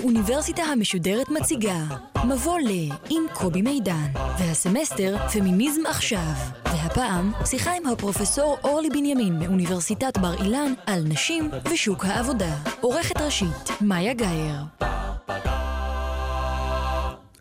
האוניברסיטה 0.00 0.62
המשודרת 0.62 1.28
מציגה 1.28 1.84
מבוא 2.28 2.58
ל 2.58 2.68
עם 3.10 3.22
קובי 3.32 3.62
מידן 3.62 4.06
והסמסטר 4.38 5.28
פמיניזם 5.32 5.86
עכשיו. 5.86 6.32
והפעם 6.64 7.32
שיחה 7.46 7.72
עם 7.76 7.86
הפרופסור 7.86 8.58
אורלי 8.64 8.88
בנימין 8.90 9.38
מאוניברסיטת 9.38 10.18
בר 10.18 10.44
אילן 10.44 10.72
על 10.86 11.02
נשים 11.08 11.50
ושוק 11.72 12.04
העבודה. 12.04 12.56
עורכת 12.80 13.16
ראשית 13.16 13.70
מאיה 13.80 14.14
גאייר. 14.14 14.60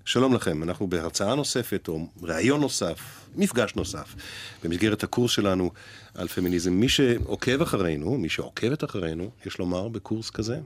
שלום 0.05 0.33
לכם, 0.35 0.63
אנחנו 0.63 0.87
בהרצאה 0.87 1.35
נוספת 1.35 1.87
או 1.87 1.99
ראיון 2.21 2.61
נוסף, 2.61 2.99
מפגש 3.35 3.75
נוסף, 3.75 4.15
במסגרת 4.63 5.03
הקורס 5.03 5.31
שלנו 5.31 5.71
על 6.15 6.27
פמיניזם. 6.27 6.73
מי 6.73 6.89
שעוקב 6.89 7.61
אחרינו, 7.61 8.17
מי 8.17 8.29
שעוקבת 8.29 8.83
אחרינו, 8.83 9.29
יש 9.45 9.59
לומר, 9.59 9.87
בקורס 9.87 10.29
כזה, 10.29 10.59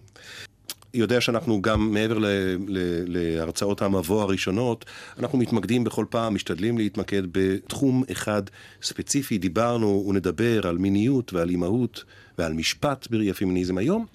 יודע 0.93 1.21
שאנחנו 1.21 1.61
גם 1.61 1.93
מעבר 1.93 2.17
ל, 2.17 2.25
ל, 2.67 2.77
להרצאות 3.07 3.81
המבוא 3.81 4.21
הראשונות, 4.21 4.85
אנחנו 5.19 5.37
מתמקדים 5.37 5.83
בכל 5.83 6.05
פעם, 6.09 6.35
משתדלים 6.35 6.77
להתמקד 6.77 7.23
בתחום 7.31 8.03
אחד 8.11 8.43
ספציפי. 8.81 9.37
דיברנו 9.37 10.05
ונדבר 10.09 10.67
על 10.67 10.77
מיניות 10.77 11.33
ועל 11.33 11.49
אימהות 11.49 12.03
ועל 12.37 12.53
משפט 12.53 13.07
בראי 13.11 13.29
הפמיניזם 13.29 13.77
היום. 13.77 14.05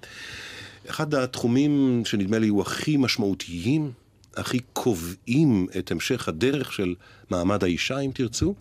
אחד 0.91 1.14
התחומים 1.14 2.02
שנדמה 2.04 2.38
לי 2.38 2.48
הוא 2.48 2.62
הכי 2.62 2.96
משמעותיים, 2.96 3.92
הכי 4.37 4.59
קובעים 4.73 5.66
את 5.79 5.90
המשך 5.90 6.29
הדרך 6.29 6.73
של 6.73 6.95
מעמד 7.30 7.65
האישה, 7.65 7.98
אם 7.98 8.10
תרצו, 8.15 8.54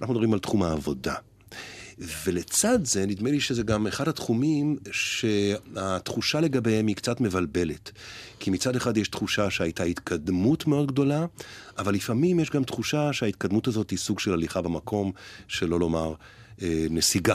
אנחנו 0.00 0.14
מדברים 0.14 0.32
על 0.32 0.38
תחום 0.38 0.62
העבודה. 0.62 1.14
ולצד 2.26 2.84
זה, 2.84 3.06
נדמה 3.06 3.30
לי 3.30 3.40
שזה 3.40 3.62
גם 3.62 3.86
אחד 3.86 4.08
התחומים 4.08 4.76
שהתחושה 4.92 6.40
לגביהם 6.40 6.86
היא 6.86 6.96
קצת 6.96 7.20
מבלבלת. 7.20 7.92
כי 8.38 8.50
מצד 8.50 8.76
אחד 8.76 8.96
יש 8.96 9.08
תחושה 9.08 9.50
שהייתה 9.50 9.84
התקדמות 9.84 10.66
מאוד 10.66 10.86
גדולה, 10.86 11.26
אבל 11.78 11.94
לפעמים 11.94 12.40
יש 12.40 12.50
גם 12.50 12.64
תחושה 12.64 13.12
שההתקדמות 13.12 13.68
הזאת 13.68 13.90
היא 13.90 13.98
סוג 13.98 14.20
של 14.20 14.32
הליכה 14.32 14.62
במקום, 14.62 15.12
שלא 15.48 15.80
לומר 15.80 16.14
אה, 16.62 16.86
נסיגה. 16.90 17.34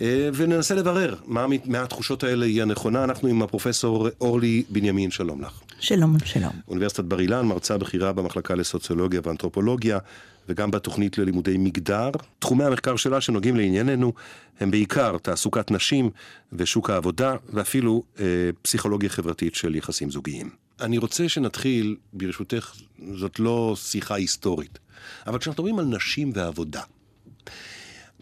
אה, 0.00 0.28
וננסה 0.34 0.74
לברר 0.74 1.14
מה 1.26 1.46
מהתחושות 1.64 2.24
האלה 2.24 2.46
היא 2.46 2.62
הנכונה. 2.62 3.04
אנחנו 3.04 3.28
עם 3.28 3.42
הפרופסור 3.42 4.08
אורלי 4.20 4.62
בנימין, 4.68 5.10
שלום 5.10 5.42
לך. 5.42 5.60
שלום, 5.80 6.16
שלום. 6.24 6.52
אוניברסיטת 6.68 7.04
בר 7.04 7.20
אילן, 7.20 7.46
מרצה 7.46 7.78
בכירה 7.78 8.12
במחלקה 8.12 8.54
לסוציולוגיה 8.54 9.20
ואנתרופולוגיה. 9.24 9.98
וגם 10.48 10.70
בתוכנית 10.70 11.18
ללימודי 11.18 11.56
מגדר. 11.58 12.10
תחומי 12.38 12.64
המחקר 12.64 12.96
שלה 12.96 13.20
שנוגעים 13.20 13.56
לענייננו 13.56 14.12
הם 14.60 14.70
בעיקר 14.70 15.18
תעסוקת 15.18 15.70
נשים 15.70 16.10
ושוק 16.52 16.90
העבודה, 16.90 17.36
ואפילו 17.48 18.02
אה, 18.20 18.24
פסיכולוגיה 18.62 19.10
חברתית 19.10 19.54
של 19.54 19.74
יחסים 19.74 20.10
זוגיים. 20.10 20.50
אני 20.80 20.98
רוצה 20.98 21.28
שנתחיל, 21.28 21.96
ברשותך, 22.12 22.74
זאת 23.14 23.40
לא 23.40 23.74
שיחה 23.76 24.14
היסטורית, 24.14 24.78
אבל 25.26 25.38
כשאנחנו 25.38 25.62
מדברים 25.62 25.78
על 25.78 25.96
נשים 25.96 26.30
ועבודה, 26.34 26.82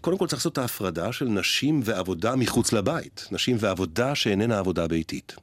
קודם 0.00 0.18
כל 0.18 0.26
צריך 0.26 0.40
לעשות 0.40 0.52
את 0.52 0.58
ההפרדה 0.58 1.12
של 1.12 1.24
נשים 1.24 1.80
ועבודה 1.84 2.36
מחוץ 2.36 2.72
לבית, 2.72 3.28
נשים 3.30 3.56
ועבודה 3.60 4.14
שאיננה 4.14 4.58
עבודה 4.58 4.88
ביתית. 4.88 5.34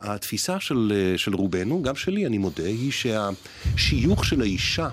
התפיסה 0.00 0.60
של, 0.60 0.92
אה, 0.94 1.18
של 1.18 1.34
רובנו, 1.34 1.82
גם 1.82 1.94
שלי, 1.94 2.26
אני 2.26 2.38
מודה, 2.38 2.66
היא 2.66 2.92
שהשיוך 2.92 4.24
של 4.24 4.40
האישה 4.40 4.88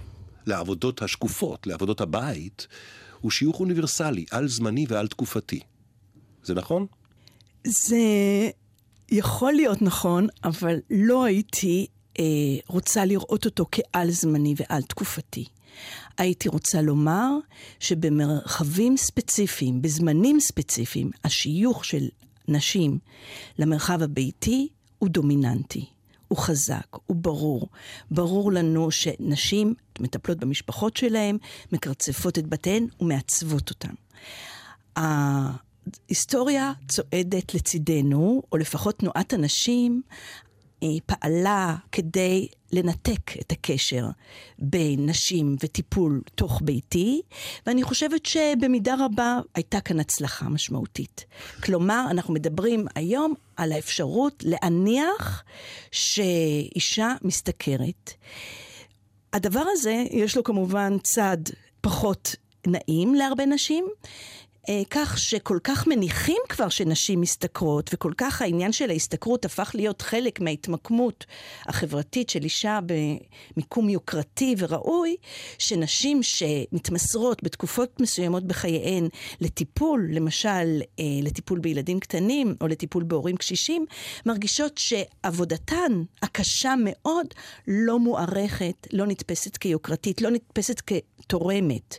לעבודות 0.45 1.01
השקופות, 1.01 1.67
לעבודות 1.67 2.01
הבית, 2.01 2.67
הוא 3.21 3.31
שיוך 3.31 3.59
אוניברסלי, 3.59 4.25
על 4.31 4.47
זמני 4.47 4.85
ועל 4.89 5.07
תקופתי. 5.07 5.59
זה 6.43 6.53
נכון? 6.53 6.85
זה 7.67 7.97
יכול 9.11 9.53
להיות 9.53 9.81
נכון, 9.81 10.27
אבל 10.43 10.75
לא 10.89 11.23
הייתי 11.23 11.87
אה, 12.19 12.23
רוצה 12.67 13.05
לראות 13.05 13.45
אותו 13.45 13.65
כעל 13.71 14.11
זמני 14.11 14.55
ועל 14.57 14.81
תקופתי. 14.81 15.45
הייתי 16.17 16.49
רוצה 16.49 16.81
לומר 16.81 17.29
שבמרחבים 17.79 18.97
ספציפיים, 18.97 19.81
בזמנים 19.81 20.39
ספציפיים, 20.39 21.11
השיוך 21.23 21.85
של 21.85 22.07
נשים 22.47 22.99
למרחב 23.59 24.01
הביתי 24.01 24.67
הוא 24.99 25.09
דומיננטי. 25.09 25.85
הוא 26.27 26.37
חזק, 26.37 26.87
הוא 27.05 27.17
ברור. 27.17 27.67
ברור 28.11 28.51
לנו 28.51 28.91
שנשים 28.91 29.73
מטפלות 29.99 30.37
במשפחות 30.37 30.97
שלהן, 30.97 31.37
מקרצפות 31.71 32.39
את 32.39 32.47
בתיהן 32.47 32.87
ומעצבות 32.99 33.69
אותן. 33.69 33.93
ההיסטוריה 34.95 36.73
צועדת 36.87 37.53
לצידנו, 37.53 38.43
או 38.51 38.57
לפחות 38.57 38.99
תנועת 38.99 39.33
הנשים 39.33 40.01
פעלה 41.05 41.75
כדי 41.91 42.47
לנתק 42.71 43.37
את 43.41 43.51
הקשר 43.51 44.05
בין 44.59 45.09
נשים 45.09 45.55
וטיפול 45.63 46.21
תוך 46.35 46.61
ביתי, 46.63 47.21
ואני 47.65 47.83
חושבת 47.83 48.25
שבמידה 48.25 48.95
רבה 48.99 49.39
הייתה 49.55 49.81
כאן 49.81 49.99
הצלחה 49.99 50.49
משמעותית. 50.49 51.25
כלומר, 51.63 52.05
אנחנו 52.11 52.33
מדברים 52.33 52.85
היום 52.95 53.33
על 53.57 53.71
האפשרות 53.71 54.43
להניח 54.45 55.43
שאישה 55.91 57.13
משתכרת. 57.21 58.13
הדבר 59.33 59.63
הזה, 59.71 60.03
יש 60.11 60.37
לו 60.37 60.43
כמובן 60.43 60.97
צד 61.03 61.37
פחות 61.81 62.35
נעים 62.67 63.15
להרבה 63.15 63.45
נשים. 63.45 63.85
אה, 64.69 64.81
כך 64.89 65.17
שכל 65.17 65.57
כך 65.63 65.87
מניחים 65.87 66.41
כבר 66.49 66.69
שנשים 66.69 67.21
משתכרות, 67.21 67.89
וכל 67.93 68.13
כך 68.17 68.41
העניין 68.41 68.71
של 68.71 68.89
ההשתכרות 68.89 69.45
הפך 69.45 69.71
להיות 69.73 70.01
חלק 70.01 70.39
מההתמקמות 70.39 71.25
החברתית 71.65 72.29
של 72.29 72.43
אישה 72.43 72.79
במיקום 72.85 73.89
יוקרתי 73.89 74.55
וראוי, 74.57 75.15
שנשים 75.57 76.23
שמתמסרות 76.23 77.43
בתקופות 77.43 78.01
מסוימות 78.01 78.43
בחייהן 78.43 79.07
לטיפול, 79.41 80.07
למשל 80.11 80.81
אה, 80.99 81.03
לטיפול 81.21 81.59
בילדים 81.59 81.99
קטנים 81.99 82.55
או 82.61 82.67
לטיפול 82.67 83.03
בהורים 83.03 83.37
קשישים, 83.37 83.85
מרגישות 84.25 84.77
שעבודתן 84.77 86.03
הקשה 86.21 86.73
מאוד 86.83 87.27
לא 87.67 87.99
מוערכת, 87.99 88.87
לא 88.93 89.05
נתפסת 89.05 89.57
כיוקרתית, 89.57 90.21
לא 90.21 90.31
נתפסת 90.31 90.81
כתורמת. 90.81 91.97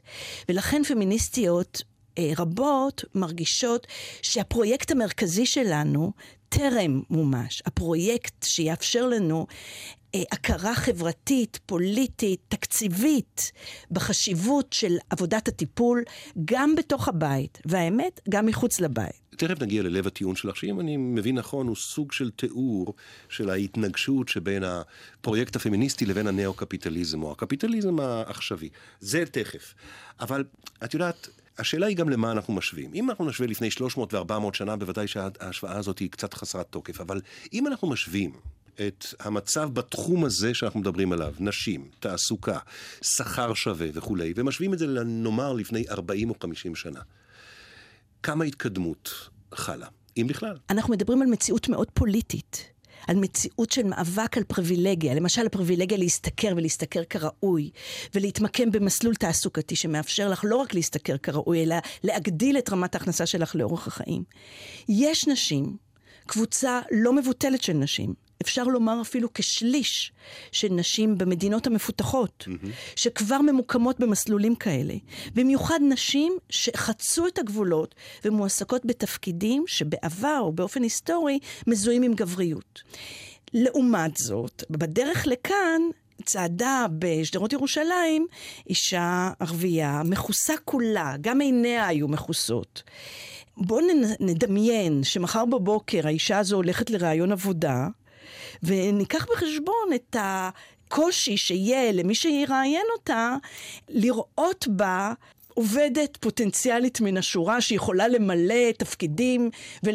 ולכן 0.48 0.82
פמיניסטיות 0.84 1.82
רבות 2.36 3.04
מרגישות 3.14 3.86
שהפרויקט 4.22 4.90
המרכזי 4.90 5.46
שלנו 5.46 6.12
טרם 6.48 7.02
מומש. 7.10 7.62
הפרויקט 7.66 8.42
שיאפשר 8.44 9.06
לנו 9.06 9.46
אה, 10.14 10.22
הכרה 10.32 10.74
חברתית, 10.74 11.58
פוליטית, 11.66 12.40
תקציבית, 12.48 13.52
בחשיבות 13.90 14.72
של 14.72 14.96
עבודת 15.10 15.48
הטיפול, 15.48 16.02
גם 16.44 16.74
בתוך 16.76 17.08
הבית, 17.08 17.58
והאמת, 17.64 18.20
גם 18.28 18.46
מחוץ 18.46 18.80
לבית. 18.80 19.20
תכף 19.36 19.62
נגיע 19.62 19.82
ללב 19.82 20.06
הטיעון 20.06 20.36
שלך, 20.36 20.56
שאם 20.56 20.80
אני 20.80 20.96
מבין 20.96 21.38
נכון, 21.38 21.66
הוא 21.66 21.76
סוג 21.76 22.12
של 22.12 22.30
תיאור 22.30 22.94
של 23.28 23.50
ההתנגשות 23.50 24.28
שבין 24.28 24.64
הפרויקט 24.64 25.56
הפמיניסטי 25.56 26.06
לבין 26.06 26.26
הנאו-קפיטליזם, 26.26 27.22
או 27.22 27.32
הקפיטליזם 27.32 28.00
העכשווי. 28.00 28.68
זה 29.00 29.24
תכף. 29.26 29.74
אבל 30.20 30.44
את 30.84 30.94
יודעת, 30.94 31.28
השאלה 31.60 31.86
היא 31.86 31.96
גם 31.96 32.08
למה 32.08 32.32
אנחנו 32.32 32.54
משווים. 32.54 32.90
אם 32.94 33.10
אנחנו 33.10 33.24
נשווה 33.24 33.48
לפני 33.48 33.70
300 33.70 34.14
ו-400 34.14 34.32
שנה, 34.52 34.76
בוודאי 34.76 35.06
שההשוואה 35.08 35.76
הזאת 35.76 35.98
היא 35.98 36.10
קצת 36.10 36.34
חסרת 36.34 36.66
תוקף. 36.70 37.00
אבל 37.00 37.20
אם 37.52 37.66
אנחנו 37.66 37.88
משווים 37.88 38.32
את 38.86 39.06
המצב 39.20 39.70
בתחום 39.72 40.24
הזה 40.24 40.54
שאנחנו 40.54 40.80
מדברים 40.80 41.12
עליו, 41.12 41.34
נשים, 41.38 41.88
תעסוקה, 42.00 42.58
שכר 43.02 43.54
שווה 43.54 43.86
וכולי, 43.94 44.32
ומשווים 44.36 44.74
את 44.74 44.78
זה, 44.78 44.86
נאמר, 45.04 45.52
לפני 45.52 45.84
40 45.90 46.30
או 46.30 46.34
50 46.42 46.74
שנה, 46.74 47.00
כמה 48.22 48.44
התקדמות 48.44 49.28
חלה, 49.54 49.86
אם 50.16 50.26
בכלל? 50.28 50.56
אנחנו 50.70 50.92
מדברים 50.92 51.22
על 51.22 51.28
מציאות 51.28 51.68
מאוד 51.68 51.88
פוליטית. 51.94 52.70
על 53.06 53.16
מציאות 53.16 53.70
של 53.70 53.82
מאבק 53.82 54.36
על 54.36 54.44
פריבילגיה, 54.44 55.14
למשל 55.14 55.46
הפריבילגיה 55.46 55.98
להשתכר 55.98 56.52
ולהשתכר 56.56 57.04
כראוי, 57.04 57.70
ולהתמקם 58.14 58.70
במסלול 58.70 59.14
תעסוקתי 59.14 59.76
שמאפשר 59.76 60.28
לך 60.28 60.44
לא 60.48 60.56
רק 60.56 60.74
להשתכר 60.74 61.16
כראוי, 61.18 61.62
אלא 61.62 61.76
להגדיל 62.04 62.58
את 62.58 62.70
רמת 62.70 62.94
ההכנסה 62.94 63.26
שלך 63.26 63.56
לאורך 63.56 63.86
החיים. 63.86 64.24
יש 64.88 65.28
נשים, 65.28 65.76
קבוצה 66.26 66.80
לא 66.90 67.12
מבוטלת 67.12 67.62
של 67.62 67.72
נשים, 67.72 68.29
אפשר 68.42 68.64
לומר 68.64 69.00
אפילו 69.00 69.28
כשליש 69.34 70.12
של 70.52 70.68
נשים 70.70 71.18
במדינות 71.18 71.66
המפותחות, 71.66 72.44
mm-hmm. 72.48 72.66
שכבר 72.96 73.40
ממוקמות 73.40 74.00
במסלולים 74.00 74.54
כאלה. 74.54 74.94
במיוחד 75.34 75.80
נשים 75.88 76.32
שחצו 76.50 77.26
את 77.26 77.38
הגבולות 77.38 77.94
ומועסקות 78.24 78.84
בתפקידים 78.84 79.64
שבעבר 79.66 80.38
או 80.40 80.52
באופן 80.52 80.82
היסטורי 80.82 81.38
מזוהים 81.66 82.02
עם 82.02 82.14
גבריות. 82.14 82.82
לעומת 83.54 84.16
זאת, 84.16 84.64
בדרך 84.70 85.26
לכאן 85.26 85.82
צעדה 86.24 86.86
בשדרות 86.98 87.52
ירושלים 87.52 88.26
אישה 88.68 89.30
ערבייה, 89.40 90.02
מכוסה 90.04 90.54
כולה, 90.64 91.14
גם 91.20 91.40
עיניה 91.40 91.86
היו 91.86 92.08
מכוסות. 92.08 92.82
בואו 93.56 93.86
נדמיין 94.20 95.04
שמחר 95.04 95.44
בבוקר 95.44 96.06
האישה 96.06 96.38
הזו 96.38 96.56
הולכת 96.56 96.90
לראיון 96.90 97.32
עבודה, 97.32 97.88
וניקח 98.62 99.26
בחשבון 99.32 99.88
את 99.94 100.16
הקושי 100.18 101.36
שיהיה 101.36 101.92
למי 101.92 102.14
שיראיין 102.14 102.86
אותה, 102.96 103.36
לראות 103.88 104.68
בה 104.68 105.12
עובדת 105.54 106.16
פוטנציאלית 106.16 107.00
מן 107.00 107.16
השורה 107.16 107.60
שיכולה 107.60 108.08
למלא 108.08 108.72
תפקידים 108.78 109.50
ול... 109.82 109.94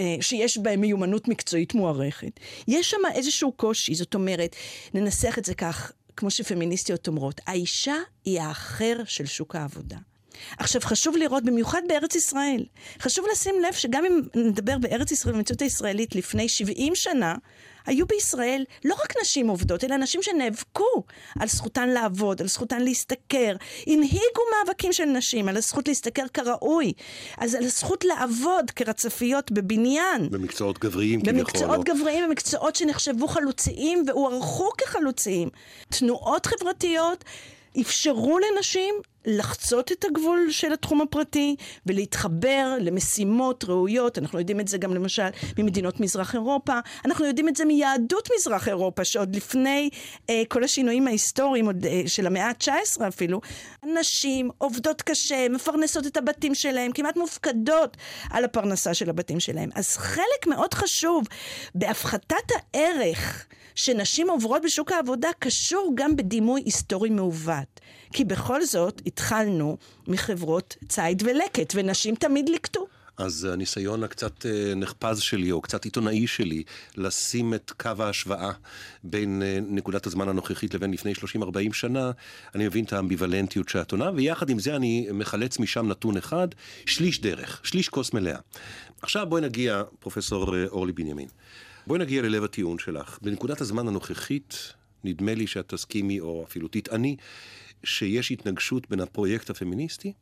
אה, 0.00 0.16
שיש 0.20 0.58
בהם 0.58 0.80
מיומנות 0.80 1.28
מקצועית 1.28 1.74
מוערכת. 1.74 2.40
יש 2.68 2.90
שם 2.90 2.96
איזשהו 3.14 3.52
קושי, 3.52 3.94
זאת 3.94 4.14
אומרת, 4.14 4.56
ננסח 4.94 5.38
את 5.38 5.44
זה 5.44 5.54
כך, 5.54 5.92
כמו 6.16 6.30
שפמיניסטיות 6.30 7.08
אומרות, 7.08 7.40
האישה 7.46 7.96
היא 8.24 8.40
האחר 8.40 8.96
של 9.04 9.26
שוק 9.26 9.56
העבודה. 9.56 9.96
עכשיו, 10.58 10.80
חשוב 10.80 11.16
לראות, 11.16 11.44
במיוחד 11.44 11.82
בארץ 11.88 12.14
ישראל, 12.14 12.64
חשוב 13.00 13.24
לשים 13.32 13.54
לב 13.68 13.72
שגם 13.72 14.04
אם 14.04 14.20
נדבר 14.34 14.78
בארץ 14.78 15.12
ישראל, 15.12 15.34
במציאות 15.34 15.62
הישראלית 15.62 16.14
לפני 16.14 16.48
70 16.48 16.94
שנה, 16.94 17.34
היו 17.88 18.06
בישראל 18.06 18.64
לא 18.84 18.94
רק 18.94 19.14
נשים 19.22 19.48
עובדות, 19.48 19.84
אלא 19.84 19.96
נשים 19.96 20.22
שנאבקו 20.22 21.02
על 21.40 21.48
זכותן 21.48 21.88
לעבוד, 21.88 22.40
על 22.40 22.48
זכותן 22.48 22.82
להשתכר, 22.82 23.56
הנהיגו 23.86 24.42
מאבקים 24.56 24.92
של 24.92 25.04
נשים, 25.04 25.48
על 25.48 25.56
הזכות 25.56 25.88
להשתכר 25.88 26.28
כראוי, 26.34 26.92
אז 27.38 27.54
על 27.54 27.64
הזכות 27.64 28.04
לעבוד 28.04 28.70
כרצפיות 28.70 29.52
בבניין. 29.52 30.30
במקצועות 30.30 30.78
גבריים 30.78 31.20
כביכול. 31.20 31.40
במקצועות 31.40 31.84
גבריים, 31.84 32.24
במקצועות 32.28 32.76
שנחשבו 32.76 33.28
חלוציים 33.28 34.04
והוערכו 34.06 34.70
כחלוציים. 34.78 35.48
תנועות 35.88 36.46
חברתיות 36.46 37.24
אפשרו 37.80 38.38
לנשים 38.38 38.94
לחצות 39.28 39.92
את 39.92 40.04
הגבול 40.04 40.46
של 40.50 40.72
התחום 40.72 41.00
הפרטי 41.00 41.56
ולהתחבר 41.86 42.74
למשימות 42.80 43.64
ראויות. 43.64 44.18
אנחנו 44.18 44.38
יודעים 44.38 44.60
את 44.60 44.68
זה 44.68 44.78
גם 44.78 44.94
למשל 44.94 45.28
ממדינות 45.58 46.00
מזרח 46.00 46.34
אירופה. 46.34 46.78
אנחנו 47.04 47.24
יודעים 47.24 47.48
את 47.48 47.56
זה 47.56 47.64
מיהדות 47.64 48.28
מזרח 48.36 48.68
אירופה, 48.68 49.04
שעוד 49.04 49.36
לפני 49.36 49.90
אה, 50.30 50.42
כל 50.48 50.64
השינויים 50.64 51.06
ההיסטוריים 51.06 51.66
עוד, 51.66 51.86
אה, 51.86 52.02
של 52.06 52.26
המאה 52.26 52.46
ה-19 52.46 53.08
אפילו, 53.08 53.40
נשים 54.00 54.50
עובדות 54.58 55.02
קשה, 55.02 55.48
מפרנסות 55.48 56.06
את 56.06 56.16
הבתים 56.16 56.54
שלהם, 56.54 56.92
כמעט 56.92 57.16
מופקדות 57.16 57.96
על 58.30 58.44
הפרנסה 58.44 58.94
של 58.94 59.10
הבתים 59.10 59.40
שלהם. 59.40 59.70
אז 59.74 59.96
חלק 59.96 60.46
מאוד 60.46 60.74
חשוב 60.74 61.24
בהפחתת 61.74 62.34
הערך 62.74 63.46
שנשים 63.74 64.30
עוברות 64.30 64.62
בשוק 64.62 64.92
העבודה 64.92 65.28
קשור 65.38 65.92
גם 65.94 66.16
בדימוי 66.16 66.62
היסטורי 66.64 67.10
מעוות. 67.10 67.80
כי 68.12 68.24
בכל 68.24 68.64
זאת 68.64 69.02
התחלנו 69.06 69.76
מחברות 70.06 70.76
ציד 70.88 71.22
ולקט, 71.26 71.72
ונשים 71.76 72.14
תמיד 72.14 72.48
ליקטו. 72.48 72.86
אז 73.18 73.44
הניסיון 73.44 74.04
הקצת 74.04 74.46
אה, 74.46 74.74
נחפז 74.76 75.20
שלי, 75.20 75.50
או 75.50 75.60
קצת 75.60 75.84
עיתונאי 75.84 76.26
שלי, 76.26 76.62
לשים 76.96 77.54
את 77.54 77.72
קו 77.76 77.90
ההשוואה 77.98 78.50
בין 79.04 79.42
אה, 79.42 79.58
נקודת 79.68 80.06
הזמן 80.06 80.28
הנוכחית 80.28 80.74
לבין 80.74 80.90
לפני 80.90 81.12
30-40 81.12 81.72
שנה, 81.72 82.10
אני 82.54 82.66
מבין 82.66 82.84
את 82.84 82.92
האמביוולנטיות 82.92 83.68
שאת 83.68 83.92
עונה, 83.92 84.10
ויחד 84.14 84.50
עם 84.50 84.58
זה 84.58 84.76
אני 84.76 85.08
מחלץ 85.12 85.58
משם 85.58 85.88
נתון 85.88 86.16
אחד, 86.16 86.48
שליש 86.86 87.20
דרך, 87.20 87.60
שליש 87.64 87.88
כוס 87.88 88.12
מלאה. 88.12 88.38
עכשיו 89.02 89.26
בואי 89.26 89.42
נגיע, 89.42 89.82
פרופסור 90.00 90.56
אה, 90.56 90.66
אורלי 90.66 90.92
בנימין, 90.92 91.28
בואי 91.86 91.98
נגיע 92.00 92.22
ללב 92.22 92.44
הטיעון 92.44 92.78
שלך. 92.78 93.18
בנקודת 93.22 93.60
הזמן 93.60 93.88
הנוכחית, 93.88 94.72
נדמה 95.04 95.34
לי 95.34 95.46
שאת 95.46 95.68
תסכימי, 95.68 96.20
או 96.20 96.44
אפילו 96.48 96.68
תטעני, 96.68 97.16
שיש 97.84 98.30
התנגשות 98.30 98.90
בין 98.90 99.00
הפרויקט 99.00 99.50
הפמיניסטי 99.50 100.12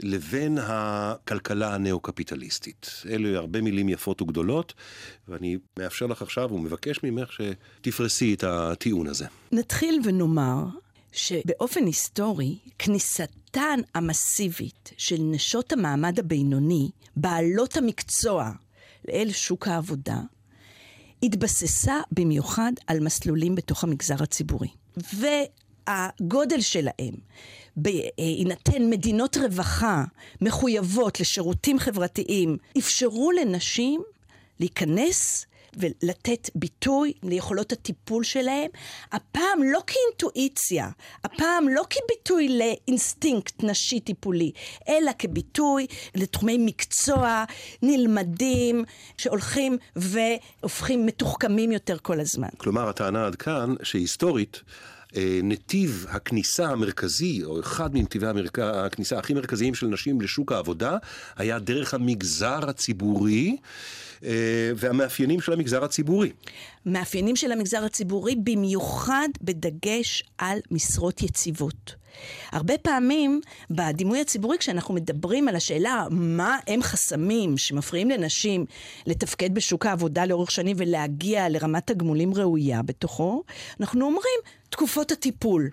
לבין 0.00 0.58
הכלכלה 0.62 1.74
הנאו-קפיטליסטית. 1.74 2.90
אלה 3.08 3.38
הרבה 3.38 3.60
מילים 3.60 3.88
יפות 3.88 4.22
וגדולות, 4.22 4.74
ואני 5.28 5.56
מאפשר 5.78 6.06
לך 6.06 6.22
עכשיו 6.22 6.52
ומבקש 6.52 7.02
ממך 7.02 7.28
שתפרסי 7.32 8.34
את 8.34 8.44
הטיעון 8.44 9.06
הזה. 9.06 9.26
נתחיל 9.52 10.00
ונאמר 10.04 10.64
שבאופן 11.12 11.86
היסטורי, 11.86 12.58
כניסתן 12.78 13.80
המסיבית 13.94 14.92
של 14.96 15.16
נשות 15.20 15.72
המעמד 15.72 16.18
הבינוני, 16.18 16.90
בעלות 17.16 17.76
המקצוע, 17.76 18.50
לאל 19.08 19.28
שוק 19.32 19.68
העבודה, 19.68 20.20
התבססה 21.22 22.00
במיוחד 22.12 22.72
על 22.86 23.00
מסלולים 23.00 23.54
בתוך 23.54 23.84
המגזר 23.84 24.22
הציבורי. 24.22 24.68
הגודל 25.92 26.60
שלהם, 26.60 27.14
בהינתן 27.76 28.90
מדינות 28.90 29.36
רווחה 29.36 30.04
מחויבות 30.40 31.20
לשירותים 31.20 31.78
חברתיים, 31.78 32.56
אפשרו 32.78 33.30
לנשים 33.32 34.02
להיכנס 34.60 35.46
ולתת 35.76 36.50
ביטוי 36.54 37.12
ליכולות 37.22 37.72
הטיפול 37.72 38.24
שלהם, 38.24 38.70
הפעם 39.12 39.62
לא 39.72 39.80
כאינטואיציה, 39.86 40.88
הפעם 41.24 41.68
לא 41.68 41.82
כביטוי 41.90 42.48
לאינסטינקט 42.58 43.64
נשי 43.64 44.00
טיפולי, 44.00 44.52
אלא 44.88 45.10
כביטוי 45.18 45.86
לתחומי 46.14 46.58
מקצוע 46.58 47.44
נלמדים, 47.82 48.84
שהולכים 49.18 49.78
והופכים 49.96 51.06
מתוחכמים 51.06 51.72
יותר 51.72 51.96
כל 52.02 52.20
הזמן. 52.20 52.48
כלומר, 52.56 52.88
הטענה 52.88 53.26
עד 53.26 53.36
כאן 53.36 53.74
שהיסטורית 53.82 54.56
אה, 54.56 55.01
נתיב 55.42 56.06
הכניסה 56.08 56.68
המרכזי, 56.68 57.44
או 57.44 57.60
אחד 57.60 57.94
מנתיבי 57.94 58.26
המרכ... 58.26 58.58
הכניסה 58.58 59.18
הכי 59.18 59.34
מרכזיים 59.34 59.74
של 59.74 59.86
נשים 59.86 60.20
לשוק 60.20 60.52
העבודה, 60.52 60.96
היה 61.36 61.58
דרך 61.58 61.94
המגזר 61.94 62.68
הציבורי. 62.68 63.56
אה, 64.24 64.70
והמאפיינים 64.76 65.40
של 65.40 65.52
המגזר 65.52 65.84
הציבורי. 65.84 66.32
מאפיינים 66.86 67.36
של 67.36 67.52
המגזר 67.52 67.84
הציבורי, 67.84 68.36
במיוחד 68.36 69.28
בדגש 69.42 70.24
על 70.38 70.58
משרות 70.70 71.22
יציבות. 71.22 72.01
הרבה 72.52 72.78
פעמים 72.78 73.40
בדימוי 73.70 74.20
הציבורי, 74.20 74.58
כשאנחנו 74.58 74.94
מדברים 74.94 75.48
על 75.48 75.56
השאלה 75.56 76.06
מה 76.10 76.58
הם 76.66 76.82
חסמים 76.82 77.58
שמפריעים 77.58 78.10
לנשים 78.10 78.66
לתפקד 79.06 79.54
בשוק 79.54 79.86
העבודה 79.86 80.26
לאורך 80.26 80.50
שנים 80.50 80.76
ולהגיע 80.78 81.48
לרמת 81.48 81.86
תגמולים 81.86 82.34
ראויה 82.34 82.82
בתוכו, 82.82 83.42
אנחנו 83.80 84.04
אומרים 84.04 84.40
תקופות 84.70 85.12
הטיפול. 85.12 85.70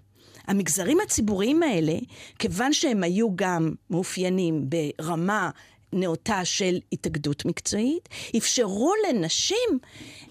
המגזרים 0.48 0.98
הציבוריים 1.00 1.64
האלה, 1.64 1.94
כיוון 2.40 2.74
שהם 2.74 3.04
היו 3.04 3.36
גם 3.36 3.74
מאופיינים 3.90 4.66
ברמה 4.70 5.50
נאותה 5.94 6.46
של 6.46 6.80
התאגדות 6.92 7.46
מקצועית, 7.46 8.10
אפשרו 8.38 8.94
לנשים 9.10 9.80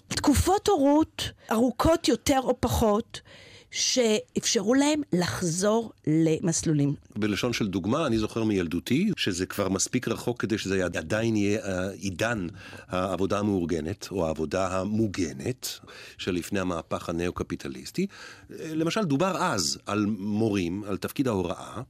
תקופות 0.07 0.67
הורות 0.67 1.31
ארוכות 1.51 2.07
יותר 2.07 2.39
או 2.43 2.55
פחות, 2.59 3.21
שאפשרו 3.71 4.73
להם 4.73 5.01
לחזור 5.13 5.91
למסלולים. 6.07 6.93
בלשון 7.15 7.53
של 7.53 7.67
דוגמה, 7.67 8.07
אני 8.07 8.17
זוכר 8.17 8.43
מילדותי, 8.43 9.11
שזה 9.17 9.45
כבר 9.45 9.69
מספיק 9.69 10.07
רחוק 10.07 10.41
כדי 10.41 10.57
שזה 10.57 10.85
עדיין 10.85 11.35
יהיה 11.35 11.59
אה, 11.59 11.89
עידן 11.89 12.47
העבודה 12.87 13.39
המאורגנת, 13.39 14.07
או 14.11 14.27
העבודה 14.27 14.79
המוגנת, 14.79 15.79
שלפני 16.17 16.59
המהפך 16.59 17.09
הנאו-קפיטליסטי. 17.09 18.07
למשל, 18.49 19.03
דובר 19.03 19.37
אז 19.37 19.77
על 19.85 20.05
מורים, 20.17 20.83
על 20.87 20.97
תפקיד 20.97 21.27
ההוראה. 21.27 21.81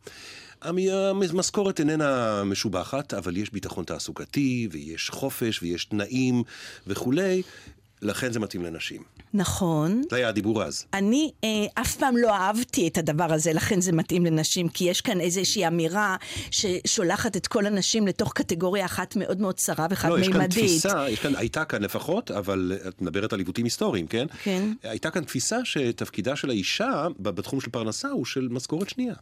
המשכורת 0.62 1.79
איננה 1.79 2.43
משובחת, 2.43 3.13
אבל 3.13 3.38
יש 3.38 3.51
ביטחון 3.51 3.86
תעסוקתי, 3.86 4.67
ויש 4.71 5.09
חופש, 5.09 5.63
ויש 5.63 5.86
תנאים 5.86 6.43
וכולי, 6.88 7.41
לכן 8.01 8.32
זה 8.32 8.39
מתאים 8.39 8.63
לנשים. 8.63 9.03
נכון. 9.34 10.01
זה 10.10 10.15
היה 10.15 10.27
הדיבור 10.27 10.63
אז. 10.63 10.86
אני 10.94 11.32
אה, 11.44 11.50
אף 11.82 11.96
פעם 11.96 12.18
לא 12.18 12.36
אהבתי 12.36 12.88
את 12.88 12.98
הדבר 12.98 13.34
הזה, 13.34 13.53
לכן 13.53 13.82
זה 13.82 13.91
מתאים 13.91 14.25
לנשים, 14.25 14.70
כי 14.70 14.86
יש 14.86 15.01
כאן 15.01 15.22
איזושהי 15.22 15.68
אמירה 15.68 16.15
ששולחת 16.51 17.38
את 17.38 17.48
כל 17.48 17.65
הנשים 17.65 18.08
לתוך 18.08 18.34
קטגוריה 18.34 18.86
אחת 18.86 19.15
מאוד 19.15 19.39
מאוד 19.39 19.56
צרה 19.56 19.88
וחד-מימדית. 19.89 20.36
לא, 20.36 20.41
יש 20.41 20.41
כאן 20.41 20.48
תפיסה, 20.48 21.10
יש 21.10 21.20
כאן, 21.20 21.36
הייתה 21.36 21.65
כאן 21.65 21.82
לפחות, 21.82 22.32
אבל 22.32 22.77
את 22.88 23.01
מדברת 23.01 23.34
על 23.34 23.39
עיוותים 23.39 23.65
היסטוריים, 23.65 24.08
כן? 24.08 24.27
כן. 24.44 24.74
הייתה 24.84 25.12
כאן 25.12 25.24
תפיסה 25.24 25.58
שתפקידה 25.63 26.36
של 26.36 26.50
האישה 26.50 27.08
בתחום 27.20 27.62
של 27.62 27.70
פרנסה 27.70 28.08
הוא 28.10 28.25
של 28.25 28.48
משכורת 28.51 28.89
שנייה. 28.89 29.13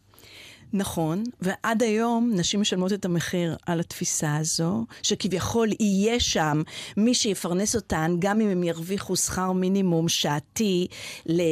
נכון, 0.72 1.24
ועד 1.40 1.82
היום 1.82 2.30
נשים 2.34 2.60
משלמות 2.60 2.92
את 2.92 3.04
המחיר 3.04 3.56
על 3.66 3.80
התפיסה 3.80 4.36
הזו, 4.36 4.86
שכביכול 5.02 5.68
יהיה 5.80 6.20
שם 6.20 6.62
מי 6.96 7.14
שיפרנס 7.14 7.76
אותן, 7.76 8.16
גם 8.18 8.40
אם 8.40 8.48
הם 8.48 8.62
ירוויחו 8.64 9.16
שכר 9.16 9.52
מינימום 9.52 10.08
שעתי 10.08 10.86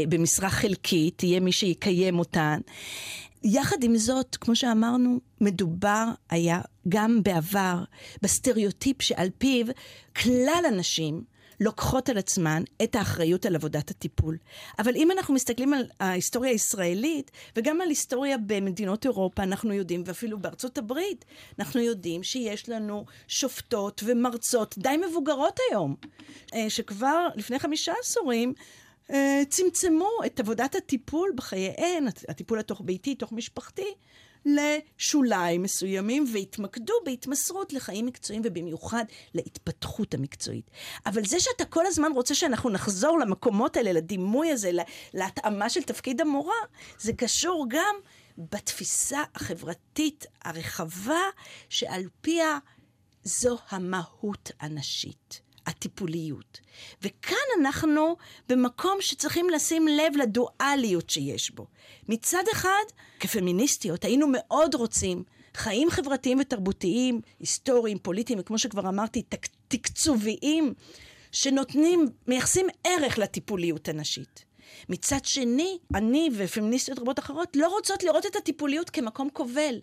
במשרה 0.08 0.50
חלקית, 0.50 1.22
יהיה 1.22 1.40
מי 1.40 1.52
שיקיים 1.52 2.18
אותן. 2.18 2.60
יחד 3.44 3.82
עם 3.82 3.96
זאת, 3.96 4.36
כמו 4.36 4.56
שאמרנו, 4.56 5.20
מדובר 5.40 6.04
היה 6.30 6.60
גם 6.88 7.22
בעבר 7.22 7.84
בסטריאוטיפ 8.22 9.02
שעל 9.02 9.28
פיו 9.38 9.66
כלל 10.22 10.64
הנשים 10.66 11.35
לוקחות 11.60 12.08
על 12.08 12.18
עצמן 12.18 12.62
את 12.82 12.94
האחריות 12.94 13.46
על 13.46 13.54
עבודת 13.54 13.90
הטיפול. 13.90 14.38
אבל 14.78 14.96
אם 14.96 15.10
אנחנו 15.10 15.34
מסתכלים 15.34 15.74
על 15.74 15.84
ההיסטוריה 16.00 16.50
הישראלית, 16.50 17.30
וגם 17.56 17.80
על 17.80 17.88
היסטוריה 17.88 18.36
במדינות 18.38 19.04
אירופה, 19.04 19.42
אנחנו 19.42 19.72
יודעים, 19.72 20.02
ואפילו 20.06 20.38
בארצות 20.38 20.78
הברית, 20.78 21.24
אנחנו 21.58 21.80
יודעים 21.80 22.22
שיש 22.22 22.68
לנו 22.68 23.04
שופטות 23.28 24.02
ומרצות 24.06 24.74
די 24.78 24.96
מבוגרות 25.08 25.60
היום, 25.70 25.96
אה, 26.54 26.70
שכבר 26.70 27.28
לפני 27.34 27.58
חמישה 27.58 27.92
עשורים 28.00 28.54
אה, 29.10 29.42
צמצמו 29.48 30.10
את 30.26 30.40
עבודת 30.40 30.74
הטיפול 30.74 31.32
בחייהן, 31.34 32.06
הטיפול 32.28 32.58
התוך 32.58 32.80
ביתי, 32.84 33.14
תוך 33.14 33.32
משפחתי, 33.32 33.94
לשוליים 34.46 35.62
מסוימים, 35.62 36.24
והתמקדו 36.32 36.94
בהתמסרות 37.04 37.72
לחיים 37.72 38.06
מקצועיים, 38.06 38.42
ובמיוחד 38.44 39.04
להתפתחות 39.34 40.14
המקצועית. 40.14 40.70
אבל 41.06 41.24
זה 41.24 41.40
שאתה 41.40 41.64
כל 41.64 41.86
הזמן 41.86 42.12
רוצה 42.14 42.34
שאנחנו 42.34 42.70
נחזור 42.70 43.18
למקומות 43.18 43.76
האלה, 43.76 43.92
לדימוי 43.92 44.52
הזה, 44.52 44.70
להתאמה 45.14 45.70
של 45.70 45.82
תפקיד 45.82 46.20
המורה, 46.20 46.54
זה 46.98 47.12
קשור 47.12 47.66
גם 47.68 47.94
בתפיסה 48.38 49.22
החברתית 49.34 50.26
הרחבה, 50.44 51.20
שעל 51.68 52.02
פיה 52.20 52.58
זו 53.24 53.58
המהות 53.70 54.50
הנשית. 54.60 55.45
הטיפוליות. 55.66 56.60
וכאן 57.02 57.46
אנחנו 57.60 58.16
במקום 58.48 58.96
שצריכים 59.00 59.50
לשים 59.50 59.88
לב 59.88 60.16
לדואליות 60.16 61.10
שיש 61.10 61.50
בו. 61.50 61.66
מצד 62.08 62.42
אחד, 62.52 62.84
כפמיניסטיות, 63.20 64.04
היינו 64.04 64.26
מאוד 64.32 64.74
רוצים 64.74 65.24
חיים 65.54 65.90
חברתיים 65.90 66.38
ותרבותיים, 66.40 67.20
היסטוריים, 67.40 67.98
פוליטיים, 67.98 68.38
וכמו 68.38 68.58
שכבר 68.58 68.88
אמרתי, 68.88 69.22
תק, 69.22 69.46
תקצוביים, 69.68 70.74
שנותנים, 71.32 72.06
מייחסים 72.26 72.66
ערך 72.84 73.18
לטיפוליות 73.18 73.88
הנשית. 73.88 74.44
מצד 74.88 75.24
שני, 75.24 75.78
אני 75.94 76.30
ופמיניסטיות 76.36 76.98
רבות 76.98 77.18
אחרות 77.18 77.56
לא 77.56 77.68
רוצות 77.68 78.02
לראות 78.02 78.26
את 78.26 78.36
הטיפוליות 78.36 78.90
כמקום 78.90 79.28
כובל. 79.32 79.80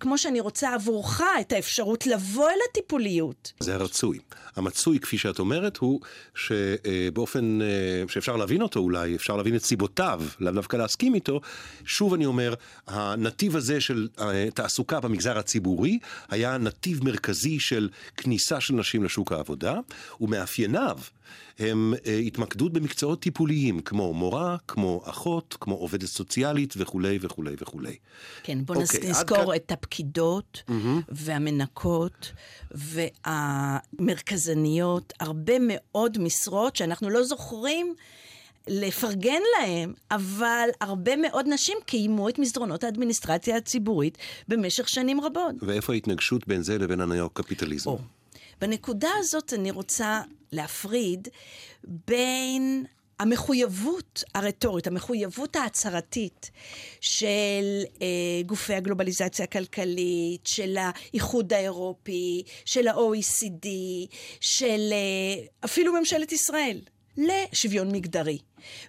כמו 0.00 0.18
שאני 0.18 0.40
רוצה 0.40 0.74
עבורך 0.74 1.22
את 1.40 1.52
האפשרות 1.52 2.06
לבוא 2.06 2.48
אל 2.48 2.58
הטיפוליות. 2.70 3.52
זה 3.60 3.74
הרצוי. 3.74 4.18
המצוי, 4.56 5.00
כפי 5.00 5.18
שאת 5.18 5.38
אומרת, 5.38 5.76
הוא 5.76 6.00
שבאופן 6.34 7.58
אה, 7.62 8.02
שאפשר 8.08 8.36
להבין 8.36 8.62
אותו 8.62 8.80
אולי, 8.80 9.16
אפשר 9.16 9.36
להבין 9.36 9.56
את 9.56 9.64
סיבותיו, 9.64 10.22
לאו 10.40 10.52
דווקא 10.52 10.76
להסכים 10.76 11.14
איתו. 11.14 11.40
שוב 11.84 12.14
אני 12.14 12.26
אומר, 12.26 12.54
הנתיב 12.86 13.56
הזה 13.56 13.80
של 13.80 14.08
אה, 14.20 14.48
תעסוקה 14.54 15.00
במגזר 15.00 15.38
הציבורי 15.38 15.98
היה 16.28 16.58
נתיב 16.58 17.04
מרכזי 17.04 17.60
של 17.60 17.88
כניסה 18.16 18.60
של 18.60 18.74
נשים 18.74 19.04
לשוק 19.04 19.32
העבודה, 19.32 19.74
ומאפייניו 20.20 20.98
הם 21.58 21.94
אה, 22.06 22.16
התמקדות 22.16 22.72
במקצועות 22.72 23.22
טיפוליים, 23.22 23.80
כמו 23.80 24.14
מורה, 24.14 24.56
כמו 24.68 25.02
אחות, 25.04 25.56
כמו 25.60 25.74
עובדת 25.74 26.06
סוציאלית 26.06 26.74
וכולי 26.76 27.18
וכולי 27.20 27.54
וכולי. 27.60 27.96
כן, 28.42 28.64
בוא 28.64 28.76
אוקיי, 28.76 29.10
נזכור. 29.10 29.56
את 29.56 29.72
הפקידות 29.86 30.62
mm-hmm. 30.68 30.72
והמנקות 31.08 32.32
והמרכזניות, 32.70 35.12
הרבה 35.20 35.52
מאוד 35.60 36.18
משרות 36.18 36.76
שאנחנו 36.76 37.10
לא 37.10 37.24
זוכרים. 37.24 37.94
לפרגן 38.68 39.40
להם, 39.58 39.92
אבל 40.10 40.68
הרבה 40.80 41.16
מאוד 41.16 41.46
נשים 41.48 41.78
קיימו 41.86 42.28
את 42.28 42.38
מסדרונות 42.38 42.84
האדמיניסטרציה 42.84 43.56
הציבורית 43.56 44.18
במשך 44.48 44.88
שנים 44.88 45.20
רבות. 45.20 45.54
ואיפה 45.62 45.92
ההתנגשות 45.92 46.48
בין 46.48 46.62
זה 46.62 46.78
לבין 46.78 47.00
הנאו-קפיטליזם? 47.00 47.90
בנקודה 48.60 49.08
הזאת 49.18 49.52
אני 49.52 49.70
רוצה 49.70 50.20
להפריד 50.52 51.28
בין 51.84 52.84
המחויבות 53.18 54.24
הרטורית, 54.34 54.86
המחויבות 54.86 55.56
ההצהרתית 55.56 56.50
של 57.00 57.82
אה, 58.02 58.06
גופי 58.46 58.74
הגלובליזציה 58.74 59.44
הכלכלית, 59.44 60.46
של 60.46 60.76
האיחוד 60.78 61.52
האירופי, 61.52 62.42
של 62.64 62.88
ה-OECD, 62.88 63.66
של 64.40 64.92
אה, 64.92 65.44
אפילו 65.64 65.92
ממשלת 65.92 66.32
ישראל, 66.32 66.80
לשוויון 67.16 67.92
מגדרי. 67.92 68.38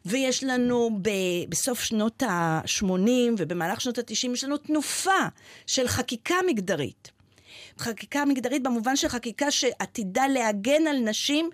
ויש 0.05 0.43
לנו 0.43 0.89
ב, 1.01 1.09
בסוף 1.49 1.83
שנות 1.83 2.23
ה-80 2.23 3.09
ובמהלך 3.37 3.81
שנות 3.81 3.97
ה-90, 3.97 4.33
יש 4.33 4.43
לנו 4.43 4.57
תנופה 4.57 5.21
של 5.67 5.87
חקיקה 5.87 6.35
מגדרית. 6.47 7.11
חקיקה 7.79 8.25
מגדרית 8.25 8.63
במובן 8.63 8.95
של 8.95 9.07
חקיקה 9.07 9.51
שעתידה 9.51 10.27
להגן 10.27 10.87
על 10.87 10.97
נשים 10.97 11.49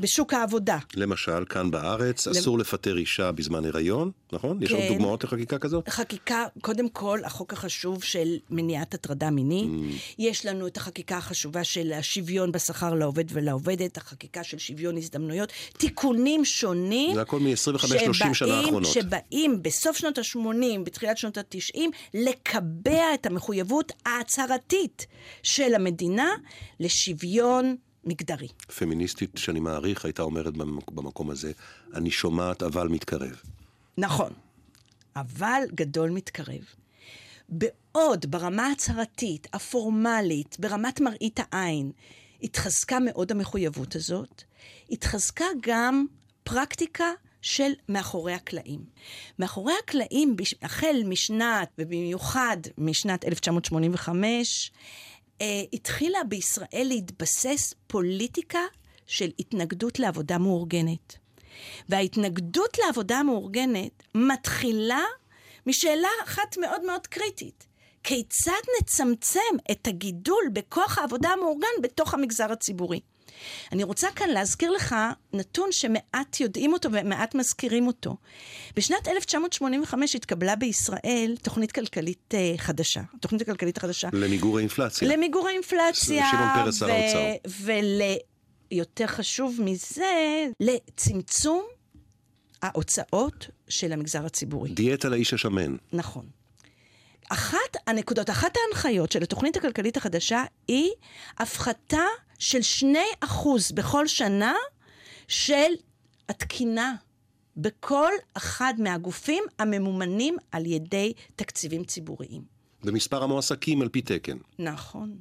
בשוק 0.00 0.34
העבודה. 0.34 0.78
למשל, 0.96 1.44
כאן 1.48 1.70
בארץ, 1.70 2.28
אסור 2.28 2.58
לפטר 2.58 2.98
אישה 2.98 3.32
בזמן 3.32 3.64
הריון, 3.64 4.10
נכון? 4.32 4.58
כן. 4.58 4.64
יש 4.64 4.72
עוד 4.72 4.80
כן. 4.80 4.88
דוגמאות 4.88 5.24
לחקיקה 5.24 5.58
כזאת? 5.58 5.88
חקיקה, 5.88 6.44
קודם 6.60 6.88
כל, 6.88 7.20
החוק 7.24 7.52
החשוב 7.52 8.04
של 8.04 8.36
מניעת 8.50 8.94
הטרדה 8.94 9.30
מינית. 9.30 9.66
Mm. 9.66 10.14
יש 10.18 10.46
לנו 10.46 10.66
את 10.66 10.76
החקיקה 10.76 11.16
החשובה 11.16 11.64
של 11.64 11.92
השוויון 11.92 12.52
בשכר 12.52 12.94
לעובד 12.94 13.24
ולעובדת, 13.32 13.96
החקיקה 13.96 14.44
של 14.44 14.58
שוויון 14.58 14.96
הזדמנויות, 14.96 15.52
תיקונים 15.78 16.44
שונים. 16.44 17.14
זה 17.14 17.22
הכל 17.22 17.40
מ-25-30 17.40 18.34
שנה 18.34 18.54
האחרונות. 18.60 18.92
שבאים 18.92 19.62
בסוף 19.62 19.96
שנות 19.96 20.18
ה-80, 20.18 20.80
בתחילת 20.84 21.18
שנות 21.18 21.38
ה-90, 21.38 21.80
לקבע 22.14 23.14
את 23.14 23.26
המחויבות 23.26 23.92
ההצהרתית 24.06 25.06
של 25.42 25.74
המדינה 25.74 26.28
לשוויון 26.80 27.76
מגדרי. 28.06 28.48
פמיניסטית 28.78 29.30
שאני 29.36 29.60
מעריך 29.60 30.04
הייתה 30.04 30.22
אומרת 30.22 30.54
במקום 30.90 31.30
הזה, 31.30 31.52
אני 31.94 32.10
שומעת 32.10 32.62
אבל 32.62 32.88
מתקרב. 32.88 33.40
נכון, 33.98 34.32
אבל 35.16 35.62
גדול 35.74 36.10
מתקרב. 36.10 36.64
בעוד 37.48 38.26
ברמה 38.28 38.66
ההצהרתית, 38.66 39.46
הפורמלית, 39.52 40.56
ברמת 40.60 41.00
מראית 41.00 41.40
העין, 41.52 41.92
התחזקה 42.42 42.98
מאוד 43.00 43.32
המחויבות 43.32 43.96
הזאת, 43.96 44.42
התחזקה 44.90 45.44
גם 45.60 46.06
פרקטיקה 46.44 47.10
של 47.42 47.72
מאחורי 47.88 48.32
הקלעים. 48.32 48.80
מאחורי 49.38 49.72
הקלעים, 49.84 50.36
החל 50.62 51.02
משנת, 51.06 51.68
ובמיוחד 51.78 52.56
משנת 52.78 53.24
1985, 53.24 54.72
אה, 55.40 55.62
התחילה 55.72 56.24
בישראל 56.28 56.86
להתבסס 56.88 57.74
פוליטיקה 57.86 58.60
של 59.06 59.30
התנגדות 59.38 59.98
לעבודה 59.98 60.38
מאורגנת. 60.38 61.16
וההתנגדות 61.88 62.78
לעבודה 62.78 63.22
מאורגנת 63.22 64.02
מתחילה 64.14 65.04
משאלה 65.66 66.08
אחת 66.24 66.56
מאוד 66.60 66.84
מאוד 66.84 67.06
קריטית. 67.06 67.66
כיצד 68.04 68.62
נצמצם 68.80 69.40
את 69.70 69.86
הגידול 69.86 70.44
בכוח 70.52 70.98
העבודה 70.98 71.28
המאורגן 71.28 71.82
בתוך 71.82 72.14
המגזר 72.14 72.52
הציבורי? 72.52 73.00
אני 73.72 73.84
רוצה 73.84 74.08
כאן 74.16 74.30
להזכיר 74.30 74.70
לך 74.70 74.96
נתון 75.32 75.72
שמעט 75.72 76.40
יודעים 76.40 76.72
אותו 76.72 76.88
ומעט 76.92 77.34
מזכירים 77.34 77.86
אותו. 77.86 78.16
בשנת 78.76 79.08
1985 79.08 80.14
התקבלה 80.16 80.56
בישראל 80.56 81.36
תוכנית 81.42 81.72
כלכלית 81.72 82.34
uh, 82.34 82.60
חדשה. 82.60 83.00
התוכנית 83.16 83.42
הכלכלית 83.42 83.76
החדשה. 83.76 84.08
למיגור 84.12 84.58
האינפלציה. 84.58 85.08
למיגור 85.08 85.48
האינפלציה. 85.48 86.26
שמעון 86.30 86.48
פרס 86.54 86.78
שר 86.78 86.90
האוצר. 86.90 87.32
ויותר 88.72 89.06
חשוב 89.06 89.60
מזה, 89.60 90.46
לצמצום 90.60 91.64
ההוצאות 92.62 93.48
של 93.68 93.92
המגזר 93.92 94.26
הציבורי. 94.26 94.70
דיאטה 94.70 95.08
לאיש 95.08 95.34
השמן. 95.34 95.76
נכון. 95.92 96.26
אחת 97.28 97.76
הנקודות, 97.86 98.30
אחת 98.30 98.52
ההנחיות 98.56 99.12
של 99.12 99.22
התוכנית 99.22 99.56
הכלכלית 99.56 99.96
החדשה 99.96 100.44
היא 100.68 100.90
הפחתה 101.38 102.04
של 102.38 102.84
2% 103.24 103.26
בכל 103.74 104.06
שנה 104.06 104.54
של 105.28 105.72
התקינה 106.28 106.94
בכל 107.56 108.12
אחד 108.34 108.74
מהגופים 108.78 109.44
הממומנים 109.58 110.36
על 110.52 110.66
ידי 110.66 111.12
תקציבים 111.36 111.84
ציבוריים. 111.84 112.42
במספר 112.84 113.22
המועסקים 113.22 113.82
על 113.82 113.88
פי 113.88 114.02
תקן. 114.02 114.36
נכון. 114.58 115.16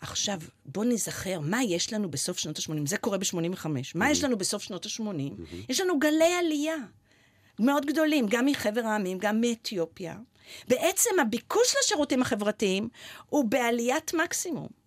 עכשיו, 0.00 0.40
בוא 0.66 0.84
נזכר, 0.84 1.40
מה 1.40 1.62
יש 1.62 1.92
לנו 1.92 2.10
בסוף 2.10 2.38
שנות 2.38 2.58
ה-80? 2.58 2.86
זה 2.86 2.96
קורה 2.96 3.18
ב-85. 3.18 3.66
מה 3.94 4.10
יש 4.10 4.24
לנו 4.24 4.38
בסוף 4.38 4.62
שנות 4.62 4.86
ה-80? 4.86 5.42
יש 5.68 5.80
לנו 5.80 5.98
גלי 5.98 6.34
עלייה. 6.38 6.76
מאוד 7.58 7.86
גדולים, 7.86 8.26
גם 8.28 8.46
מחבר 8.46 8.80
העמים, 8.80 9.18
גם 9.18 9.40
מאתיופיה. 9.40 10.16
בעצם 10.68 11.10
הביקוש 11.20 11.74
לשירותים 11.80 12.22
החברתיים 12.22 12.88
הוא 13.28 13.44
בעליית 13.44 14.14
מקסימום. 14.14 14.81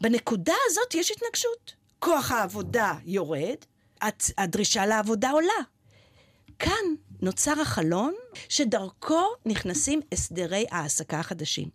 בנקודה 0.00 0.54
הזאת 0.66 0.94
יש 0.94 1.10
התנגשות. 1.10 1.74
כוח 1.98 2.30
העבודה 2.30 2.94
יורד, 3.04 3.56
הדרישה 4.38 4.86
לעבודה 4.86 5.30
עולה. 5.30 5.62
כאן 6.58 6.94
נוצר 7.22 7.60
החלון 7.60 8.14
שדרכו 8.48 9.22
נכנסים 9.46 10.00
הסדרי 10.12 10.66
העסקה 10.70 11.20
החדשים. 11.20 11.68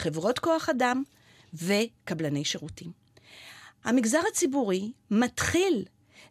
חברות 0.00 0.38
כוח 0.38 0.68
אדם 0.68 1.02
וקבלני 1.54 2.44
שירותים. 2.44 2.92
המגזר 3.84 4.20
הציבורי 4.28 4.92
מתחיל 5.10 5.84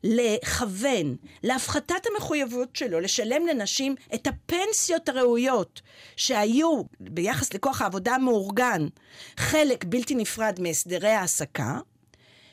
לכוון 0.04 1.16
להפחתת 1.44 2.06
המחויבות 2.12 2.76
שלו 2.76 3.00
לשלם 3.00 3.48
לנשים 3.48 3.96
את 4.16 4.28
הפנסיות 4.28 5.10
הראויות 5.10 5.82
שהיו 6.16 6.82
ביחס 7.00 7.54
לכוח 7.54 7.82
העבודה 7.82 8.16
המאורגן 8.16 8.88
חלק 9.38 9.84
בלתי 9.84 10.16
נפרד 10.16 10.60
מהסדרי 10.62 11.12
העסקה, 11.12 11.80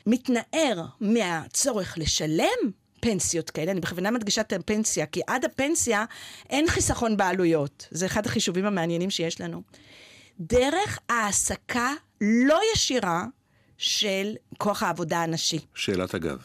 מתנער 0.07 0.85
מהצורך 1.01 1.95
לשלם 1.99 2.73
פנסיות 3.01 3.51
כאלה, 3.51 3.73
אני 3.73 3.81
בכוונה 3.81 4.11
מדגישה 4.11 4.41
את 4.41 4.53
הפנסיה, 4.53 5.07
כי 5.07 5.21
עד 5.27 5.45
הפנסיה 5.45 6.05
אין 6.51 6.69
חיסכון 6.69 7.17
בעלויות. 7.17 7.89
זה 7.91 8.07
אחד 8.07 8.27
החישובים 8.27 8.65
המעניינים 8.65 9.11
שיש 9.11 9.41
לנו. 9.41 9.63
דרך 10.41 10.99
העסקה 11.09 11.93
לא 12.21 12.61
ישירה 12.75 13.25
של 13.79 14.35
כוח 14.59 14.83
העבודה 14.83 15.23
הנשי. 15.23 15.59
שאלת 15.75 16.15
אגב. 16.15 16.39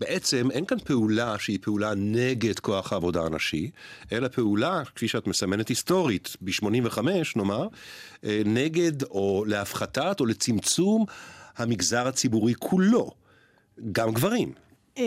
בעצם 0.00 0.50
אין 0.50 0.64
כאן 0.64 0.78
פעולה 0.78 1.38
שהיא 1.38 1.58
פעולה 1.62 1.92
נגד 1.96 2.58
כוח 2.58 2.92
העבודה 2.92 3.22
הנשי, 3.22 3.70
אלא 4.12 4.28
פעולה, 4.28 4.82
כפי 4.94 5.08
שאת 5.08 5.26
מסמנת 5.26 5.68
היסטורית, 5.68 6.36
ב-85 6.40 6.98
נאמר, 7.36 7.68
אה, 8.24 8.42
נגד 8.44 9.02
או 9.02 9.44
להפחתת 9.46 10.20
או 10.20 10.26
לצמצום 10.26 11.04
המגזר 11.56 12.08
הציבורי 12.08 12.54
כולו, 12.58 13.10
גם 13.92 14.12
גברים. 14.12 14.52
אה, 14.98 15.04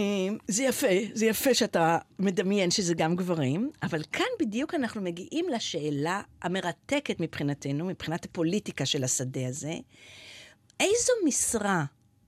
זה 0.48 0.64
יפה, 0.64 0.88
זה 1.14 1.26
יפה 1.26 1.54
שאתה 1.54 1.98
מדמיין 2.20 2.72
שזה 2.72 2.94
גם 2.94 3.16
גברים, 3.16 3.72
אבל 3.84 4.02
כאן 4.12 4.26
בדיוק 4.40 4.76
אנחנו 4.76 5.02
מגיעים 5.02 5.46
לשאלה 5.50 6.22
המרתקת 6.42 7.20
מבחינתנו, 7.20 7.86
מבחינת 7.86 8.26
הפוליטיקה 8.26 8.86
של 8.86 9.04
השדה 9.04 9.48
הזה, 9.48 9.74
איזו 10.80 11.14
משרה 11.26 11.84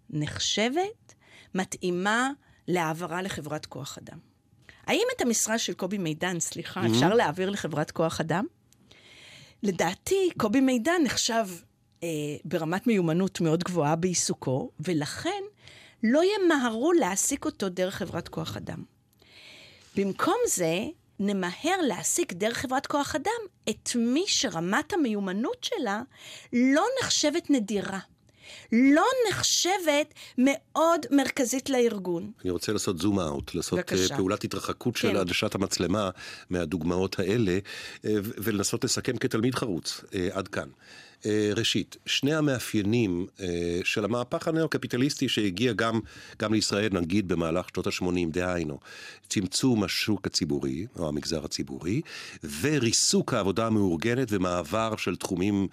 נחשבת 0.10 1.14
מתאימה 1.56 2.32
להעברה 2.68 3.22
לחברת 3.22 3.66
כוח 3.66 3.98
אדם? 3.98 4.18
האם 4.86 5.04
את 5.16 5.22
המשרה 5.22 5.58
של 5.58 5.74
קובי 5.74 5.98
מידן, 5.98 6.40
סליחה, 6.40 6.84
mm-hmm. 6.84 6.92
אפשר 6.92 7.14
להעביר 7.14 7.50
לחברת 7.50 7.92
כוח 7.92 8.20
אדם? 8.20 8.46
לדעתי, 9.64 10.30
קובי 10.38 10.62
מידן 10.62 11.02
נחשב 11.04 11.48
אה, 12.04 12.08
ברמת 12.46 12.88
מיומנות 12.88 13.42
מאוד 13.42 13.64
גבוהה 13.64 13.96
בעיסוקו, 13.96 14.72
ולכן 14.80 15.44
לא 16.04 16.22
ימהרו 16.36 16.94
להעסיק 16.94 17.46
אותו 17.46 17.70
דרך 17.70 17.96
חברת 17.96 18.28
כוח 18.28 18.58
אדם. 18.58 18.84
במקום 19.96 20.38
זה, 20.48 20.86
נמהר 21.20 21.82
להעסיק 21.82 22.34
דרך 22.34 22.58
חברת 22.58 22.88
כוח 22.88 23.16
אדם 23.16 23.42
את 23.70 23.90
מי 23.96 24.24
שרמת 24.28 24.94
המיומנות 24.94 25.64
שלה 25.64 26.02
לא 26.54 26.84
נחשבת 27.02 27.50
נדירה. 27.50 28.00
לא 28.72 29.06
נחשבת 29.30 30.14
מאוד 30.38 31.06
מרכזית 31.12 31.70
לארגון. 31.70 32.32
אני 32.44 32.52
רוצה 32.52 32.74
לעשות 32.74 33.00
זום 33.00 33.20
אאוט, 33.20 33.56
לעשות 33.56 33.80
אה, 33.80 33.84
בבקשה. 33.84 34.16
פעולת 34.18 34.44
התרחקות 34.44 34.96
של 34.96 35.12
כן. 35.12 35.16
עדשת 35.16 35.56
המצלמה 35.56 36.10
מהדוגמאות 36.50 37.20
האלה, 37.20 37.60
אה, 38.06 38.16
ולנסות 38.24 38.84
לסכם 38.84 39.18
כתלמיד 39.18 39.56
חרוץ 39.56 40.02
אה, 40.16 40.30
עד 40.32 40.48
כאן. 40.48 40.70
אה, 41.26 41.52
ראשית, 41.56 41.98
שני 42.06 42.34
המאפיינים 42.34 43.28
אה, 43.40 43.80
של 43.84 44.06
המהפך 44.06 44.48
הנאו-קפיטליסטי 44.48 45.30
שהגיע 45.30 45.74
גם, 45.74 46.00
גם 46.40 46.54
לישראל, 46.54 46.90
נגיד, 46.92 47.28
במהלך 47.28 47.66
שנות 47.74 47.88
ה-80, 47.88 48.32
דהיינו, 48.32 48.80
צמצום 49.30 49.84
השוק 49.84 50.28
הציבורי, 50.28 50.86
או 51.00 51.08
המגזר 51.08 51.46
הציבורי, 51.46 52.02
וריסוק 52.62 53.34
העבודה 53.34 53.68
המאורגנת 53.68 54.28
ומעבר 54.32 54.96
של 54.96 55.16
תחומים 55.16 55.68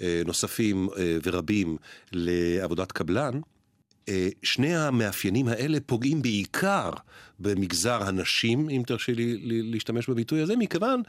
אה, 0.00 0.22
נוספים 0.26 0.88
ורבים 1.24 1.76
לעבודת 2.12 2.92
קבלן, 2.92 3.40
שני 4.42 4.76
המאפיינים 4.76 5.48
האלה 5.48 5.78
פוגעים 5.86 6.22
בעיקר 6.22 6.90
במגזר 7.38 8.02
הנשים, 8.02 8.68
אם 8.70 8.82
תרשי 8.86 9.14
לי 9.14 9.38
להשתמש 9.62 10.08
בביטוי 10.08 10.40
הזה, 10.40 10.56
מכיוון, 10.56 11.02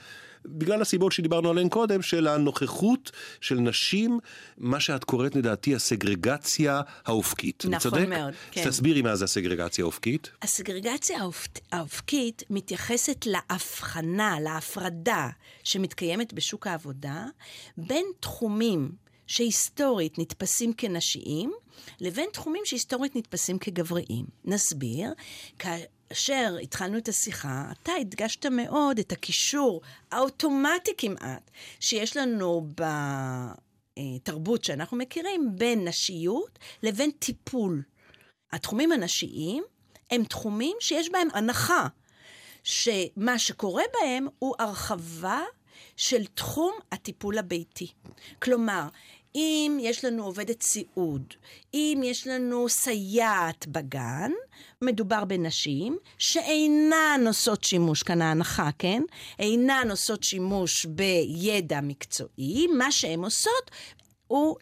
בגלל 0.46 0.82
הסיבות 0.82 1.12
שדיברנו 1.12 1.50
עליהן 1.50 1.70
קודם, 1.70 2.02
של 2.02 2.28
הנוכחות 2.28 3.12
של 3.42 3.60
נשים, 3.60 4.20
מה 4.58 4.80
שאת 4.80 5.04
קוראת 5.04 5.36
לדעתי 5.36 5.76
הסגרגציה 5.76 6.82
האופקית. 7.06 7.66
נכון 7.66 7.78
צודק? 7.80 8.06
מאוד, 8.10 8.34
כן. 8.52 8.70
תסבירי 8.70 9.02
מה 9.02 9.16
זה 9.16 9.26
הסגרגציה 9.26 9.84
האופקית. 9.84 10.32
הסגרגציה 10.42 11.20
האופקית 11.72 12.44
מתייחסת 12.50 13.26
להבחנה, 13.26 14.40
להפרדה 14.40 15.30
שמתקיימת 15.64 16.34
בשוק 16.34 16.68
העבודה 16.68 17.26
בין 17.78 18.06
תחומים 18.20 19.03
שהיסטורית 19.28 20.20
נתפסים 20.20 20.74
כנשיים, 20.74 21.54
לבין 22.02 22.30
תחומים 22.34 22.62
שהיסטורית 22.66 23.16
נתפסים 23.16 23.60
כגבריים. 23.60 24.26
נסביר, 24.46 25.14
כאשר 25.60 26.58
התחלנו 26.64 26.98
את 26.98 27.08
השיחה, 27.08 27.66
אתה 27.72 27.92
הדגשת 28.02 28.46
מאוד 28.46 29.00
את 29.00 29.12
הקישור 29.12 29.82
האוטומטי 30.12 30.92
כמעט 30.98 31.52
שיש 31.80 32.18
לנו 32.18 32.68
בתרבות 33.96 34.64
שאנחנו 34.64 34.98
מכירים 34.98 35.52
בין 35.56 35.88
נשיות 35.88 36.60
לבין 36.84 37.12
טיפול. 37.12 37.84
התחומים 38.52 38.92
הנשיים 38.92 39.64
הם 40.12 40.24
תחומים 40.24 40.78
שיש 40.80 41.10
בהם 41.10 41.28
הנחה, 41.34 41.88
שמה 42.64 43.40
שקורה 43.40 43.84
בהם 43.94 44.28
הוא 44.40 44.56
הרחבה 44.60 45.42
של 45.98 46.26
תחום 46.26 46.74
הטיפול 46.92 47.38
הביתי. 47.38 47.88
כלומר, 48.42 48.88
אם 49.36 49.78
יש 49.82 50.06
לנו 50.06 50.24
עובדת 50.24 50.62
סיעוד, 50.62 51.34
אם 51.74 52.02
יש 52.04 52.28
לנו 52.28 52.70
סייעת 52.70 53.68
בגן, 53.68 54.32
מדובר 54.82 55.26
בנשים 55.26 55.98
שאינן 56.18 57.24
עושות 57.28 57.64
שימוש, 57.64 58.04
כאן 58.04 58.22
ההנחה, 58.22 58.70
כן? 58.80 59.04
אינן 59.40 59.88
עושות 59.90 60.24
שימוש 60.24 60.86
בידע 60.86 61.82
מקצועי, 61.82 62.68
מה 62.68 62.92
שהן 62.92 63.24
עושות 63.24 63.72
הוא 64.28 64.56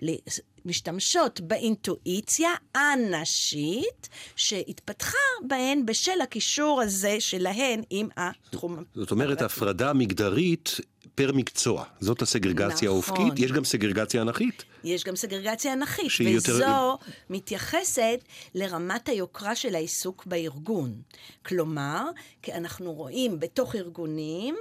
משתמשות 0.65 1.41
באינטואיציה 1.41 2.50
הנשית 2.76 4.10
שהתפתחה 4.36 5.17
בהן 5.48 5.86
בשל 5.86 6.22
הקישור 6.24 6.82
הזה 6.82 7.15
שלהן 7.20 7.82
עם 7.89 8.08
התחום. 8.17 8.84
זאת 8.96 9.12
אומרת, 9.12 9.41
הפרדה 9.41 9.94
מגדרית 9.94 10.78
פר 11.16 11.32
מקצוע. 11.34 11.84
זאת 12.00 12.22
הסגרגציה 12.22 12.90
נכון. 12.90 13.16
האופקית, 13.18 13.40
יש 13.40 13.52
גם 13.52 13.64
סגרגציה 13.64 14.22
אנכית. 14.22 14.64
יש 14.84 15.04
גם 15.04 15.16
סגרגציה 15.16 15.74
אנכית, 15.74 16.12
וזו 16.36 16.54
יותר... 16.54 16.96
מתייחסת 17.30 18.20
לרמת 18.56 19.10
היוקרה 19.10 19.56
של 19.56 19.76
העיסוק 19.76 20.26
בארגון. 20.26 21.02
כלומר, 21.46 22.10
כי 22.42 22.54
אנחנו 22.54 22.94
רואים 22.94 23.40
בתוך 23.40 23.76
ארגונים 23.76 24.56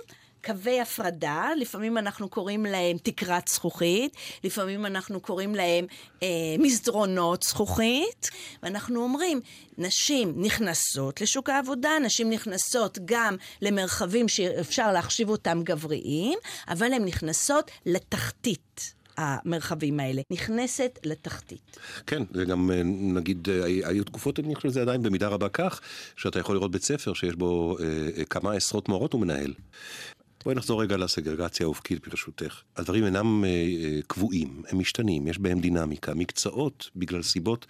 קווי 0.45 0.81
הפרדה, 0.81 1.49
לפעמים 1.57 1.99
אנחנו 1.99 2.29
קוראים 2.29 2.67
להם 2.67 2.97
תקרת 3.03 3.49
זכוכית, 3.49 4.17
לפעמים 4.45 4.87
אנחנו 4.87 5.21
קוראים 5.21 5.55
להם 5.55 5.87
אה, 6.23 6.29
מסדרונות 6.59 7.43
זכוכית, 7.43 8.31
ואנחנו 8.63 9.03
אומרים, 9.03 9.41
נשים 9.79 10.35
נכנסות 10.37 11.21
לשוק 11.21 11.49
העבודה, 11.49 11.91
נשים 12.05 12.31
נכנסות 12.31 12.99
גם 13.05 13.37
למרחבים 13.63 14.29
שאפשר 14.29 14.93
להחשיב 14.93 15.29
אותם 15.29 15.61
גבריים, 15.65 16.39
אבל 16.69 16.93
הן 16.93 17.05
נכנסות 17.05 17.71
לתחתית. 17.87 19.01
המרחבים 19.21 20.01
האלה, 20.01 20.23
נכנסת 20.31 20.99
לתחתית. 21.05 21.77
כן, 22.07 22.23
זה 22.35 22.45
גם, 22.45 22.71
אה, 22.71 22.83
נגיד, 22.85 23.49
אה, 23.49 23.65
היו 23.65 24.05
תקופות, 24.05 24.41
אני 24.41 24.55
חושב 24.55 24.69
שזה 24.69 24.83
עדיין 24.83 25.03
במידה 25.03 25.29
רבה 25.29 25.49
כך, 25.49 25.81
שאתה 26.17 26.39
יכול 26.39 26.57
לראות 26.57 26.71
בית 26.71 26.83
ספר 26.83 27.15
שיש 27.15 27.35
בו 27.35 27.77
אה, 27.81 28.25
כמה 28.25 28.53
עשרות 28.53 28.89
מורות 28.89 29.15
ומנהל. 29.15 29.55
בואי 30.45 30.55
נחזור 30.55 30.83
רגע 30.83 30.97
לסגרגציה 30.97 31.67
האופקית 31.67 32.09
ברשותך. 32.09 32.63
הדברים 32.77 33.05
אינם 33.05 33.45
אה, 33.45 33.49
אה, 33.49 34.01
קבועים, 34.07 34.63
הם 34.69 34.79
משתנים, 34.79 35.27
יש 35.27 35.39
בהם 35.39 35.61
דינמיקה. 35.61 36.15
מקצועות, 36.15 36.91
בגלל 36.97 37.23
סיבות 37.23 37.67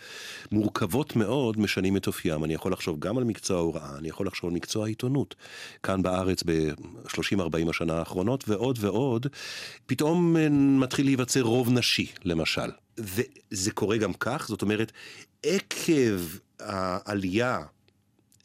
מורכבות 0.53 1.17
מאוד, 1.17 1.61
משנים 1.61 1.97
את 1.97 2.07
אופיים. 2.07 2.45
אני 2.45 2.55
יכול 2.55 2.73
לחשוב 2.73 3.01
גם 3.01 3.19
על 3.19 3.25
מקצוע 3.25 3.57
ההוראה, 3.57 3.99
אני 3.99 4.09
יכול 4.09 4.27
לחשוב 4.27 4.51
על 4.51 4.57
מקצוע 4.57 4.85
העיתונות. 4.85 5.35
כאן 5.83 6.03
בארץ 6.03 6.43
ב-30-40 6.47 7.71
השנה 7.71 7.99
האחרונות, 7.99 8.49
ועוד 8.49 8.79
ועוד, 8.81 9.27
פתאום 9.87 10.37
אה, 10.37 10.49
מתחיל 10.51 11.07
להיווצר 11.07 11.41
רוב 11.41 11.71
נשי, 11.73 12.07
למשל. 12.25 12.71
וזה 12.99 13.71
קורה 13.71 13.97
גם 13.97 14.13
כך, 14.13 14.47
זאת 14.49 14.63
אומרת, 14.63 14.93
עקב 15.43 16.21
העלייה 16.61 17.59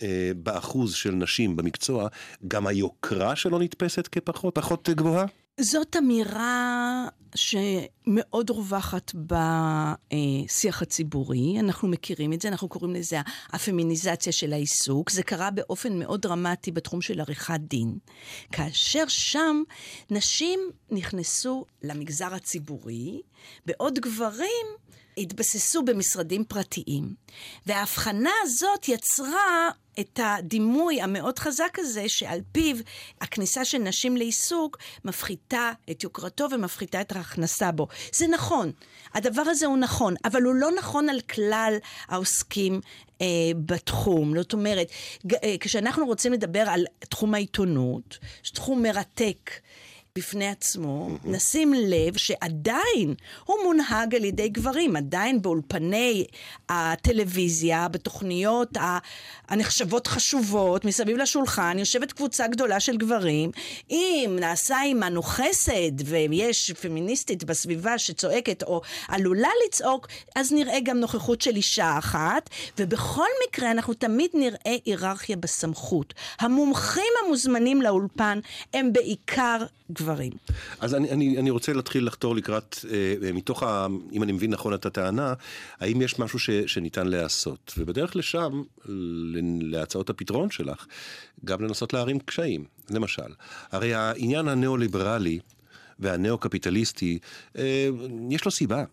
אה, 0.02 0.32
באחוז 0.36 0.94
של 0.94 1.12
נשים 1.12 1.56
במקצוע, 1.56 2.08
גם 2.48 2.68
היוקרה 2.68 3.36
שלו 3.36 3.60
נתפסת 3.60 4.08
כפחות 4.08 4.56
פחות 4.56 4.90
גבוהה? 4.90 5.26
זאת 5.60 5.96
אמירה 5.96 7.08
שמאוד 7.36 8.50
רווחת 8.50 9.12
בשיח 9.16 10.82
הציבורי, 10.82 11.60
אנחנו 11.60 11.88
מכירים 11.88 12.34
את 12.34 12.42
זה, 12.42 12.48
אנחנו 12.48 12.68
קוראים 12.68 12.96
לזה 12.96 13.22
הפמיניזציה 13.50 14.34
של 14.34 14.54
העיסוק. 14.54 15.12
זה 15.12 15.24
קרה 15.24 15.52
באופן 15.52 16.00
מאוד 16.00 16.22
דרמטי 16.22 16.72
בתחום 16.72 17.02
של 17.02 17.20
עריכת 17.20 17.60
דין, 17.60 17.98
כאשר 18.52 19.04
שם 19.08 19.64
נשים 20.12 20.60
נכנסו 20.92 21.66
למגזר 21.84 22.34
הציבורי, 22.34 23.22
בעוד 23.66 24.00
גברים 24.00 24.66
התבססו 25.18 25.84
במשרדים 25.84 26.44
פרטיים. 26.46 27.14
וההבחנה 27.66 28.32
הזאת 28.44 28.90
יצרה 28.90 29.70
את 30.00 30.20
הדימוי 30.24 31.02
המאוד 31.02 31.40
חזק 31.40 31.78
הזה, 31.78 32.04
שעל 32.08 32.40
פיו 32.52 32.78
הכניסה 33.22 33.66
של 33.66 33.78
נשים 33.78 34.18
לעיסוק 34.18 34.78
מפחיתה 35.06 35.72
את 35.92 36.04
יוקרתו 36.04 36.48
ומפחיתה 36.52 37.02
את 37.02 37.12
ההכנסה 37.12 37.72
בו. 37.72 37.88
זה 38.14 38.28
נכון, 38.28 38.72
הדבר 39.14 39.42
הזה 39.42 39.66
הוא 39.66 39.78
נכון, 39.78 40.16
אבל 40.26 40.42
הוא 40.42 40.56
לא 40.56 40.72
נכון 40.72 41.10
על 41.10 41.22
כלל 41.22 41.78
העוסקים 42.08 42.82
אה, 43.22 43.26
בתחום. 43.66 44.38
זאת 44.38 44.54
אומרת, 44.54 44.88
אה, 45.44 45.56
כשאנחנו 45.60 46.06
רוצים 46.06 46.34
לדבר 46.34 46.64
על 46.70 46.86
תחום 47.00 47.34
העיתונות, 47.34 48.18
תחום 48.54 48.84
מרתק, 48.84 49.52
בפני 50.18 50.48
עצמו, 50.48 51.08
mm-hmm. 51.10 51.30
נשים 51.30 51.74
לב 51.74 52.18
שעדיין 52.18 53.16
הוא 53.46 53.56
מונהג 53.64 54.16
על 54.16 54.24
ידי 54.24 54.50
גברים, 54.50 54.96
עדיין 54.96 55.42
באולפני 55.42 56.26
הטלוויזיה, 56.70 57.88
בתוכניות 57.88 58.78
הנחשבות 59.48 60.08
חשובות, 60.08 60.86
מסביב 60.86 61.18
לשולחן, 61.18 61.80
יושבת 61.80 62.12
קבוצה 62.12 62.48
גדולה 62.48 62.80
של 62.80 62.98
גברים. 62.98 63.52
אם 63.90 64.38
נעשה 64.40 64.78
עמנו 64.82 65.24
חסד 65.24 65.92
ויש 66.06 66.72
פמיניסטית 66.72 67.44
בסביבה 67.44 67.98
שצועקת 67.98 68.64
או 68.64 68.82
עלולה 69.08 69.50
לצעוק, 69.68 70.08
אז 70.36 70.52
נראה 70.52 70.80
גם 70.84 70.98
נוכחות 70.98 71.42
של 71.42 71.56
אישה 71.56 71.98
אחת, 71.98 72.50
ובכל 72.78 73.28
מקרה 73.48 73.72
אנחנו 73.72 73.94
תמיד 73.94 74.32
נראה 74.34 74.76
היררכיה 74.86 75.36
בסמכות. 75.36 76.14
המומחים 76.40 77.14
המוזמנים 77.26 77.82
לאולפן 77.82 78.40
הם 78.74 78.94
בעיקר 78.94 79.66
גברים. 79.92 80.05
דברים. 80.06 80.32
אז 80.80 80.96
אני, 80.96 81.12
אני, 81.12 81.40
אני 81.40 81.50
רוצה 81.50 81.74
להתחיל 81.74 82.08
לחתור 82.08 82.36
לקראת, 82.36 82.76
אה, 82.92 83.32
מתוך, 83.34 83.64
ה, 83.64 83.88
אם 84.12 84.24
אני 84.24 84.32
מבין 84.32 84.52
נכון 84.52 84.74
את 84.74 84.86
הטענה, 84.86 85.34
האם 85.80 86.02
יש 86.02 86.20
משהו 86.20 86.40
ש, 86.40 86.50
שניתן 86.50 87.08
להיעשות? 87.08 87.74
ובדרך 87.78 88.16
לשם, 88.16 88.64
להצעות 89.62 90.10
הפתרון 90.10 90.52
שלך, 90.52 90.86
גם 91.46 91.62
לנסות 91.62 91.94
להרים 91.94 92.20
קשיים. 92.20 92.66
למשל, 92.90 93.34
הרי 93.72 93.94
העניין 93.94 94.48
הניאו-ליברלי 94.48 95.40
והניאו-קפיטליסטי, 96.00 97.20
אה, 97.58 97.90
יש 98.30 98.46
לו 98.46 98.52
סיבה. 98.52 98.84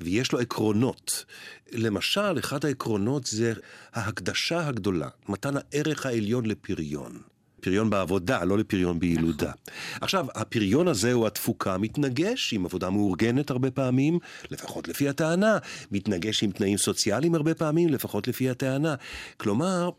ויש 0.00 0.32
לו 0.32 0.38
עקרונות. 0.38 1.24
למשל, 1.72 2.38
אחד 2.38 2.64
העקרונות 2.64 3.26
זה 3.26 3.52
ההקדשה 3.92 4.66
הגדולה, 4.68 5.08
מתן 5.28 5.54
הערך 5.56 6.06
העליון 6.06 6.46
לפריון. 6.46 7.22
פריון 7.60 7.90
בעבודה, 7.90 8.44
לא 8.44 8.58
לפריון 8.58 8.98
בילודה. 8.98 9.52
עכשיו, 10.00 10.26
הפריון 10.34 10.88
הזה 10.88 11.12
או 11.12 11.26
התפוקה 11.26 11.78
מתנגש 11.78 12.52
עם 12.52 12.64
עבודה 12.64 12.90
מאורגנת 12.90 13.50
הרבה 13.50 13.70
פעמים, 13.70 14.18
לפחות 14.50 14.88
לפי 14.88 15.08
הטענה, 15.08 15.58
מתנגש 15.92 16.42
עם 16.42 16.50
תנאים 16.50 16.78
סוציאליים 16.78 17.34
הרבה 17.34 17.54
פעמים, 17.54 17.88
לפחות 17.88 18.28
לפי 18.28 18.50
הטענה. 18.50 18.94
כלומר, 19.36 19.90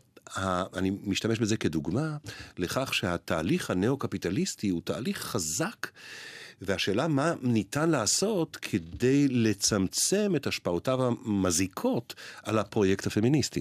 אני 0.76 0.90
משתמש 1.04 1.38
בזה 1.38 1.56
כדוגמה 1.56 2.16
לכך 2.58 2.94
שהתהליך 2.94 3.70
הנאו-קפיטליסטי 3.70 4.68
הוא 4.68 4.82
תהליך 4.84 5.18
חזק. 5.18 5.86
והשאלה 6.62 7.08
מה 7.08 7.32
ניתן 7.42 7.90
לעשות 7.90 8.56
כדי 8.56 9.28
לצמצם 9.28 10.32
את 10.36 10.46
השפעותיו 10.46 10.98
המזיקות 11.04 12.14
על 12.42 12.58
הפרויקט 12.58 13.06
הפמיניסטי. 13.06 13.60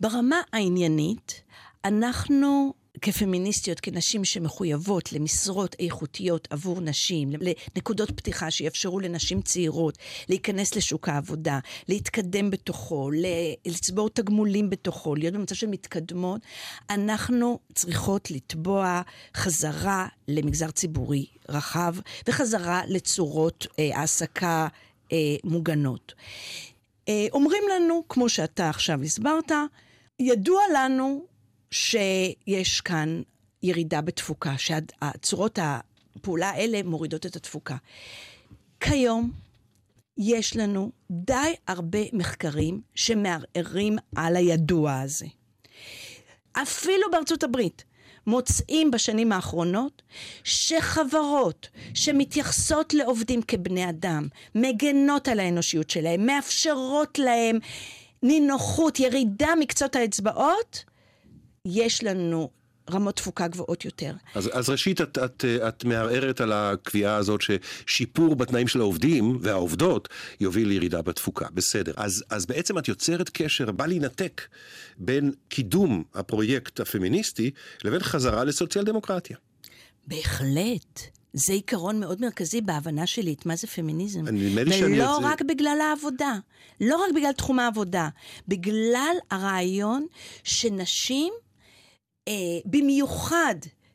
ברמה 0.00 0.36
העניינית, 0.52 1.42
אנחנו 1.84 2.74
כפמיניסטיות, 3.00 3.80
כנשים 3.80 4.24
שמחויבות 4.24 5.12
למשרות 5.12 5.76
איכותיות 5.78 6.48
עבור 6.50 6.80
נשים, 6.80 7.30
לנקודות 7.40 8.10
פתיחה 8.10 8.50
שיאפשרו 8.50 9.00
לנשים 9.00 9.42
צעירות 9.42 9.98
להיכנס 10.28 10.74
לשוק 10.74 11.08
העבודה, 11.08 11.58
להתקדם 11.88 12.50
בתוכו, 12.50 13.10
לצבור 13.66 14.10
תגמולים 14.10 14.70
בתוכו, 14.70 15.14
להיות 15.14 15.34
במצב 15.34 15.54
של 15.54 15.66
מתקדמות, 15.66 16.40
אנחנו 16.90 17.58
צריכות 17.74 18.30
לתבוע 18.30 19.02
חזרה 19.36 20.06
למגזר 20.28 20.70
ציבורי 20.70 21.26
רחב 21.48 21.94
וחזרה 22.28 22.82
לצורות 22.86 23.66
אה, 23.78 23.98
העסקה 23.98 24.68
אה, 25.12 25.18
מוגנות. 25.44 26.14
אה, 27.08 27.26
אומרים 27.32 27.62
לנו, 27.74 28.02
כמו 28.08 28.28
שאתה 28.28 28.68
עכשיו 28.68 29.02
הסברת, 29.02 29.52
ידוע 30.20 30.62
לנו 30.74 31.33
שיש 31.74 32.80
כאן 32.80 33.22
ירידה 33.62 34.00
בתפוקה, 34.00 34.54
שהצורות 34.58 35.58
הפעולה 35.62 36.50
האלה 36.50 36.82
מורידות 36.82 37.26
את 37.26 37.36
התפוקה. 37.36 37.76
כיום 38.80 39.30
יש 40.18 40.56
לנו 40.56 40.90
די 41.10 41.54
הרבה 41.68 41.98
מחקרים 42.12 42.80
שמערערים 42.94 43.96
על 44.16 44.36
הידוע 44.36 45.00
הזה. 45.00 45.26
אפילו 46.52 47.10
בארצות 47.12 47.42
הברית 47.42 47.84
מוצאים 48.26 48.90
בשנים 48.90 49.32
האחרונות 49.32 50.02
שחברות 50.44 51.68
שמתייחסות 51.94 52.94
לעובדים 52.94 53.42
כבני 53.42 53.88
אדם, 53.88 54.28
מגנות 54.54 55.28
על 55.28 55.40
האנושיות 55.40 55.90
שלהם, 55.90 56.26
מאפשרות 56.26 57.18
להם 57.18 57.58
נינוחות, 58.22 59.00
ירידה 59.00 59.48
מקצות 59.60 59.96
האצבעות, 59.96 60.84
יש 61.66 62.04
לנו 62.04 62.50
רמות 62.90 63.16
תפוקה 63.16 63.48
גבוהות 63.48 63.84
יותר. 63.84 64.12
אז, 64.34 64.50
אז 64.52 64.68
ראשית, 64.68 65.00
את, 65.00 65.18
את, 65.18 65.44
את 65.44 65.84
מערערת 65.84 66.40
על 66.40 66.52
הקביעה 66.52 67.16
הזאת 67.16 67.40
ששיפור 67.40 68.36
בתנאים 68.36 68.68
של 68.68 68.80
העובדים 68.80 69.38
והעובדות 69.40 70.08
יוביל 70.40 70.68
לירידה 70.68 71.02
בתפוקה. 71.02 71.46
בסדר. 71.54 71.92
אז, 71.96 72.24
אז 72.30 72.46
בעצם 72.46 72.78
את 72.78 72.88
יוצרת 72.88 73.30
קשר, 73.32 73.70
בא 73.70 73.86
להינתק 73.86 74.42
בין 74.98 75.32
קידום 75.48 76.04
הפרויקט 76.14 76.80
הפמיניסטי 76.80 77.50
לבין 77.84 78.00
חזרה 78.00 78.44
לסוציאל 78.44 78.84
דמוקרטיה. 78.84 79.36
בהחלט. 80.06 81.00
זה 81.36 81.52
עיקרון 81.52 82.00
מאוד 82.00 82.20
מרכזי 82.20 82.60
בהבנה 82.60 83.06
שלי 83.06 83.32
את 83.32 83.46
מה 83.46 83.56
זה 83.56 83.66
פמיניזם. 83.66 84.24
ולא 84.82 85.18
רק 85.22 85.38
זה... 85.38 85.44
בגלל 85.44 85.78
העבודה, 85.80 86.32
לא 86.80 86.96
רק 86.96 87.12
בגלל 87.16 87.32
תחום 87.32 87.58
העבודה, 87.58 88.08
בגלל 88.48 89.16
הרעיון 89.30 90.06
שנשים 90.44 91.32
במיוחד 92.64 93.54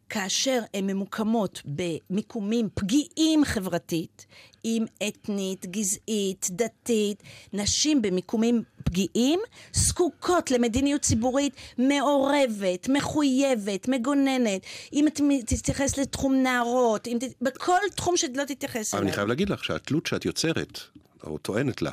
כאשר 0.09 0.59
הן 0.73 0.87
ממוקמות 0.87 1.61
במיקומים 1.65 2.69
פגיעים 2.73 3.45
חברתית, 3.45 4.25
אם 4.65 4.85
אתנית, 5.07 5.65
גזעית, 5.65 6.47
דתית, 6.51 7.23
נשים 7.53 8.01
במיקומים 8.01 8.63
פגיעים, 8.83 9.39
זקוקות 9.73 10.51
למדיניות 10.51 11.01
ציבורית 11.01 11.55
מעורבת, 11.77 12.89
מחויבת, 12.89 13.87
מגוננת. 13.87 14.61
אם 14.93 15.07
את 15.07 15.21
תתייחס 15.45 15.97
לתחום 15.97 16.35
נערות, 16.35 17.07
אם 17.07 17.17
ת... 17.19 17.23
בכל 17.41 17.79
תחום 17.95 18.17
שלא 18.17 18.43
תתייחס 18.47 18.93
אליו. 18.93 19.03
אני 19.03 19.11
חייב 19.11 19.27
להגיד 19.27 19.49
לך 19.49 19.63
שהתלות 19.63 20.05
שאת 20.05 20.25
יוצרת, 20.25 20.79
או 21.23 21.37
טוענת 21.37 21.81
לה, 21.81 21.91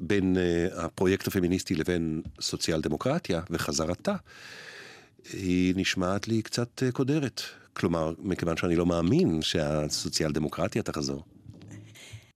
בין 0.00 0.36
אה, 0.36 0.84
הפרויקט 0.84 1.26
הפמיניסטי 1.26 1.74
לבין 1.74 2.22
סוציאל 2.40 2.80
דמוקרטיה 2.80 3.40
וחזרתה, 3.50 4.14
היא 5.32 5.74
נשמעת 5.76 6.28
לי 6.28 6.42
קצת 6.42 6.82
אה, 6.82 6.92
קודרת. 6.92 7.42
כלומר, 7.72 8.12
מכיוון 8.18 8.56
שאני 8.56 8.76
לא 8.76 8.86
מאמין 8.86 9.42
שהסוציאל 9.42 10.32
דמוקרטיה 10.32 10.82
תחזור. 10.82 11.22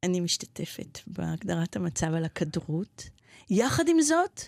אני 0.02 0.20
משתתפת 0.20 0.98
בהגדרת 1.06 1.76
המצב 1.76 2.14
על 2.14 2.24
הכדרות. 2.24 3.08
יחד 3.50 3.88
עם 3.88 4.00
זאת, 4.00 4.40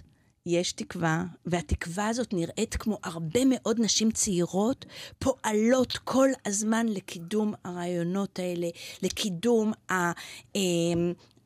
יש 0.46 0.72
תקווה, 0.72 1.24
והתקווה 1.46 2.08
הזאת 2.08 2.32
נראית 2.32 2.76
כמו 2.76 2.98
הרבה 3.02 3.40
מאוד 3.44 3.80
נשים 3.80 4.10
צעירות 4.10 4.86
פועלות 5.18 5.96
כל 6.04 6.28
הזמן 6.46 6.86
לקידום 6.88 7.54
הרעיונות 7.64 8.38
האלה, 8.38 8.68
לקידום 9.02 9.72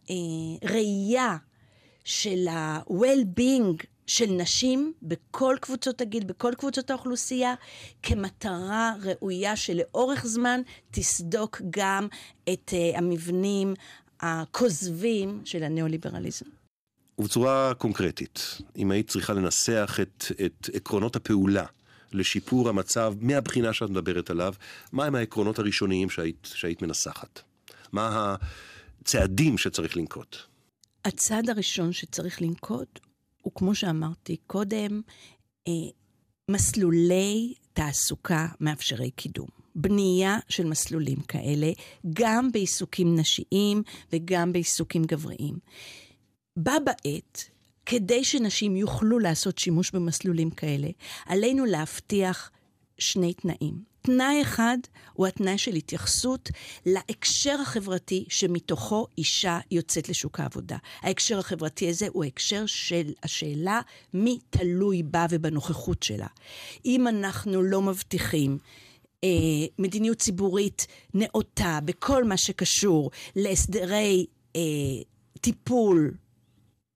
הראייה 0.08 1.30
אה, 1.32 1.36
של 2.04 2.48
ה-well-being 2.48 3.84
של 4.06 4.26
נשים 4.30 4.92
בכל 5.02 5.56
קבוצות 5.60 6.00
הגיל, 6.00 6.24
בכל 6.24 6.52
קבוצות 6.58 6.90
האוכלוסייה, 6.90 7.54
כמטרה 8.02 8.92
ראויה 9.02 9.56
שלאורך 9.56 10.26
זמן 10.26 10.60
תסדוק 10.90 11.62
גם 11.70 12.08
את 12.52 12.70
uh, 12.70 12.98
המבנים 12.98 13.74
הכוזבים 14.20 15.42
של 15.44 15.62
הניאו-ליברליזם. 15.62 16.46
ובצורה 17.18 17.72
קונקרטית, 17.78 18.58
אם 18.76 18.90
היית 18.90 19.08
צריכה 19.08 19.32
לנסח 19.32 19.98
את, 20.02 20.24
את 20.46 20.70
עקרונות 20.74 21.16
הפעולה 21.16 21.64
לשיפור 22.12 22.68
המצב 22.68 23.14
מהבחינה 23.20 23.72
שאת 23.72 23.90
מדברת 23.90 24.30
עליו, 24.30 24.54
מהם 24.92 25.14
העקרונות 25.14 25.58
הראשוניים 25.58 26.10
שהיית, 26.10 26.48
שהיית 26.54 26.82
מנסחת? 26.82 27.40
מה 27.92 28.36
הצעדים 29.00 29.58
שצריך 29.58 29.96
לנקוט? 29.96 30.36
הצעד 31.04 31.50
הראשון 31.50 31.92
שצריך 31.92 32.42
לנקוט 32.42 33.00
הוא, 33.42 33.52
כמו 33.54 33.74
שאמרתי 33.74 34.36
קודם, 34.46 35.00
אה, 35.68 35.72
מסלולי 36.50 37.54
תעסוקה 37.72 38.46
מאפשרי 38.60 39.10
קידום. 39.10 39.48
בנייה 39.74 40.38
של 40.48 40.66
מסלולים 40.66 41.20
כאלה, 41.20 41.70
גם 42.12 42.52
בעיסוקים 42.52 43.16
נשיים 43.18 43.82
וגם 44.12 44.52
בעיסוקים 44.52 45.04
גבריים. 45.04 45.58
בה 46.56 46.72
בעת, 46.84 47.44
כדי 47.86 48.24
שנשים 48.24 48.76
יוכלו 48.76 49.18
לעשות 49.18 49.58
שימוש 49.58 49.90
במסלולים 49.90 50.50
כאלה, 50.50 50.88
עלינו 51.26 51.64
להבטיח 51.64 52.50
שני 52.98 53.34
תנאים. 53.34 53.91
תנאי 54.02 54.42
אחד 54.42 54.78
הוא 55.12 55.26
התנאי 55.26 55.58
של 55.58 55.74
התייחסות 55.74 56.50
להקשר 56.86 57.56
החברתי 57.62 58.24
שמתוכו 58.28 59.06
אישה 59.18 59.58
יוצאת 59.70 60.08
לשוק 60.08 60.40
העבודה. 60.40 60.76
ההקשר 61.00 61.38
החברתי 61.38 61.88
הזה 61.88 62.06
הוא 62.12 62.24
ההקשר 62.24 62.66
של 62.66 63.12
השאלה 63.22 63.80
מי 64.14 64.38
תלוי 64.50 65.02
בה 65.02 65.26
ובנוכחות 65.30 66.02
שלה. 66.02 66.26
אם 66.84 67.08
אנחנו 67.08 67.62
לא 67.62 67.82
מבטיחים 67.82 68.58
אה, 69.24 69.28
מדיניות 69.78 70.18
ציבורית 70.18 70.86
נאותה 71.14 71.78
בכל 71.84 72.24
מה 72.24 72.36
שקשור 72.36 73.10
להסדרי 73.36 74.26
אה, 74.56 74.60
טיפול 75.40 76.14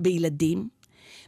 בילדים, 0.03 0.69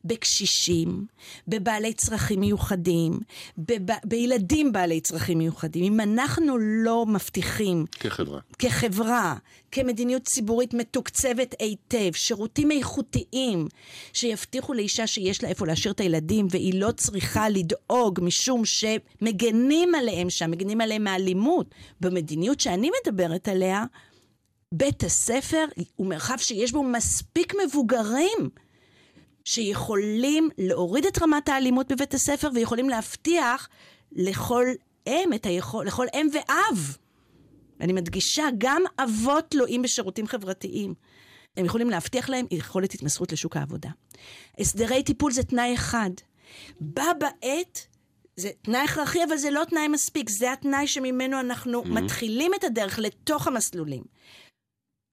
בקשישים, 0.04 1.06
בבעלי 1.48 1.92
צרכים 1.92 2.40
מיוחדים, 2.40 3.18
בב... 3.58 3.92
בילדים 4.04 4.72
בעלי 4.72 5.00
צרכים 5.00 5.38
מיוחדים. 5.38 5.84
אם 5.84 6.00
אנחנו 6.00 6.58
לא 6.58 7.06
מבטיחים... 7.06 7.84
כחברה. 8.00 8.40
כחברה, 8.58 9.34
כמדיניות 9.72 10.22
ציבורית 10.22 10.74
מתוקצבת 10.74 11.54
היטב, 11.58 12.12
שירותים 12.12 12.70
איכותיים 12.70 13.68
שיבטיחו 14.12 14.74
לאישה 14.74 15.06
שיש 15.06 15.42
לה 15.42 15.48
איפה 15.48 15.66
להשאיר 15.66 15.92
את 15.92 16.00
הילדים 16.00 16.46
והיא 16.50 16.80
לא 16.80 16.92
צריכה 16.92 17.48
לדאוג 17.48 18.20
משום 18.22 18.62
שמגנים 18.64 19.94
עליהם 19.94 20.30
שם, 20.30 20.50
מגנים 20.50 20.80
עליהם 20.80 21.04
מאלימות. 21.04 21.74
במדיניות 22.00 22.60
שאני 22.60 22.90
מדברת 23.02 23.48
עליה, 23.48 23.84
בית 24.72 25.02
הספר 25.02 25.64
הוא 25.96 26.06
מרחב 26.06 26.36
שיש 26.38 26.72
בו 26.72 26.82
מספיק 26.82 27.54
מבוגרים 27.64 28.50
שיכולים 29.48 30.48
להוריד 30.58 31.06
את 31.06 31.22
רמת 31.22 31.48
האלימות 31.48 31.92
בבית 31.92 32.14
הספר 32.14 32.48
ויכולים 32.54 32.88
להבטיח 32.88 33.68
לכל 34.12 34.66
אם, 35.06 35.30
את 35.34 35.46
היכול, 35.46 35.86
לכל 35.86 36.06
אם 36.14 36.28
ואב. 36.32 36.96
אני 37.80 37.92
מדגישה, 37.92 38.44
גם 38.58 38.82
אבות 38.98 39.44
תלויים 39.50 39.82
בשירותים 39.82 40.26
חברתיים. 40.26 40.94
הם 41.56 41.64
יכולים 41.64 41.90
להבטיח 41.90 42.28
להם 42.28 42.46
יכולת 42.50 42.94
התמסרות 42.94 43.32
לשוק 43.32 43.56
העבודה. 43.56 43.90
הסדרי 44.58 45.02
טיפול 45.02 45.32
זה 45.32 45.42
תנאי 45.42 45.74
אחד. 45.74 46.10
בה 46.80 47.06
בעת, 47.18 47.86
זה 48.36 48.50
תנאי 48.62 48.80
הכרחי, 48.80 49.24
אבל 49.24 49.36
זה 49.36 49.50
לא 49.50 49.64
תנאי 49.64 49.88
מספיק. 49.88 50.30
זה 50.30 50.52
התנאי 50.52 50.86
שממנו 50.86 51.40
אנחנו 51.40 51.82
mm-hmm. 51.82 51.88
מתחילים 51.88 52.52
את 52.54 52.64
הדרך 52.64 52.98
לתוך 52.98 53.46
המסלולים. 53.46 54.02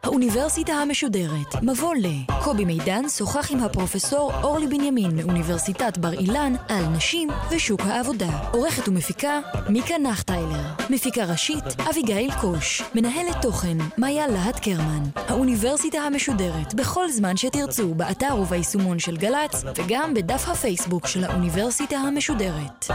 האוניברסיטה 0.03 0.73
המשודרת, 0.73 1.63
מבוא 1.63 1.95
ל. 1.95 2.07
קובי 2.45 2.65
מידן 2.65 3.09
שוחח 3.09 3.51
עם 3.53 3.63
הפרופסור 3.63 4.33
אורלי 4.43 4.67
בנימין 4.67 5.17
מאוניברסיטת 5.17 5.99
בר 5.99 6.13
אילן 6.13 6.53
על 6.69 6.85
נשים 6.85 7.29
ושוק 7.51 7.81
העבודה. 7.81 8.39
עורכת 8.53 8.89
ומפיקה, 8.89 9.41
מיקה 9.69 9.99
נחטיילר. 9.99 10.63
מפיקה 10.91 11.25
ראשית, 11.25 11.65
אביגיל 11.91 12.31
קוש. 12.41 12.83
מנהלת 12.95 13.37
תוכן, 13.43 13.77
מאיה 13.99 14.27
להט 14.27 14.61
קרמן. 14.61 15.03
האוניברסיטה 15.17 15.99
המשודרת, 15.99 16.75
בכל 16.75 17.11
זמן 17.11 17.37
שתרצו, 17.37 17.95
באתר 17.95 18.37
וביישומון 18.37 18.99
של 18.99 19.17
גל"צ, 19.17 19.65
וגם 19.77 20.15
בדף 20.15 20.49
הפייסבוק 20.49 21.07
של 21.07 21.25
האוניברסיטה 21.25 21.97
המשודרת. 21.97 22.87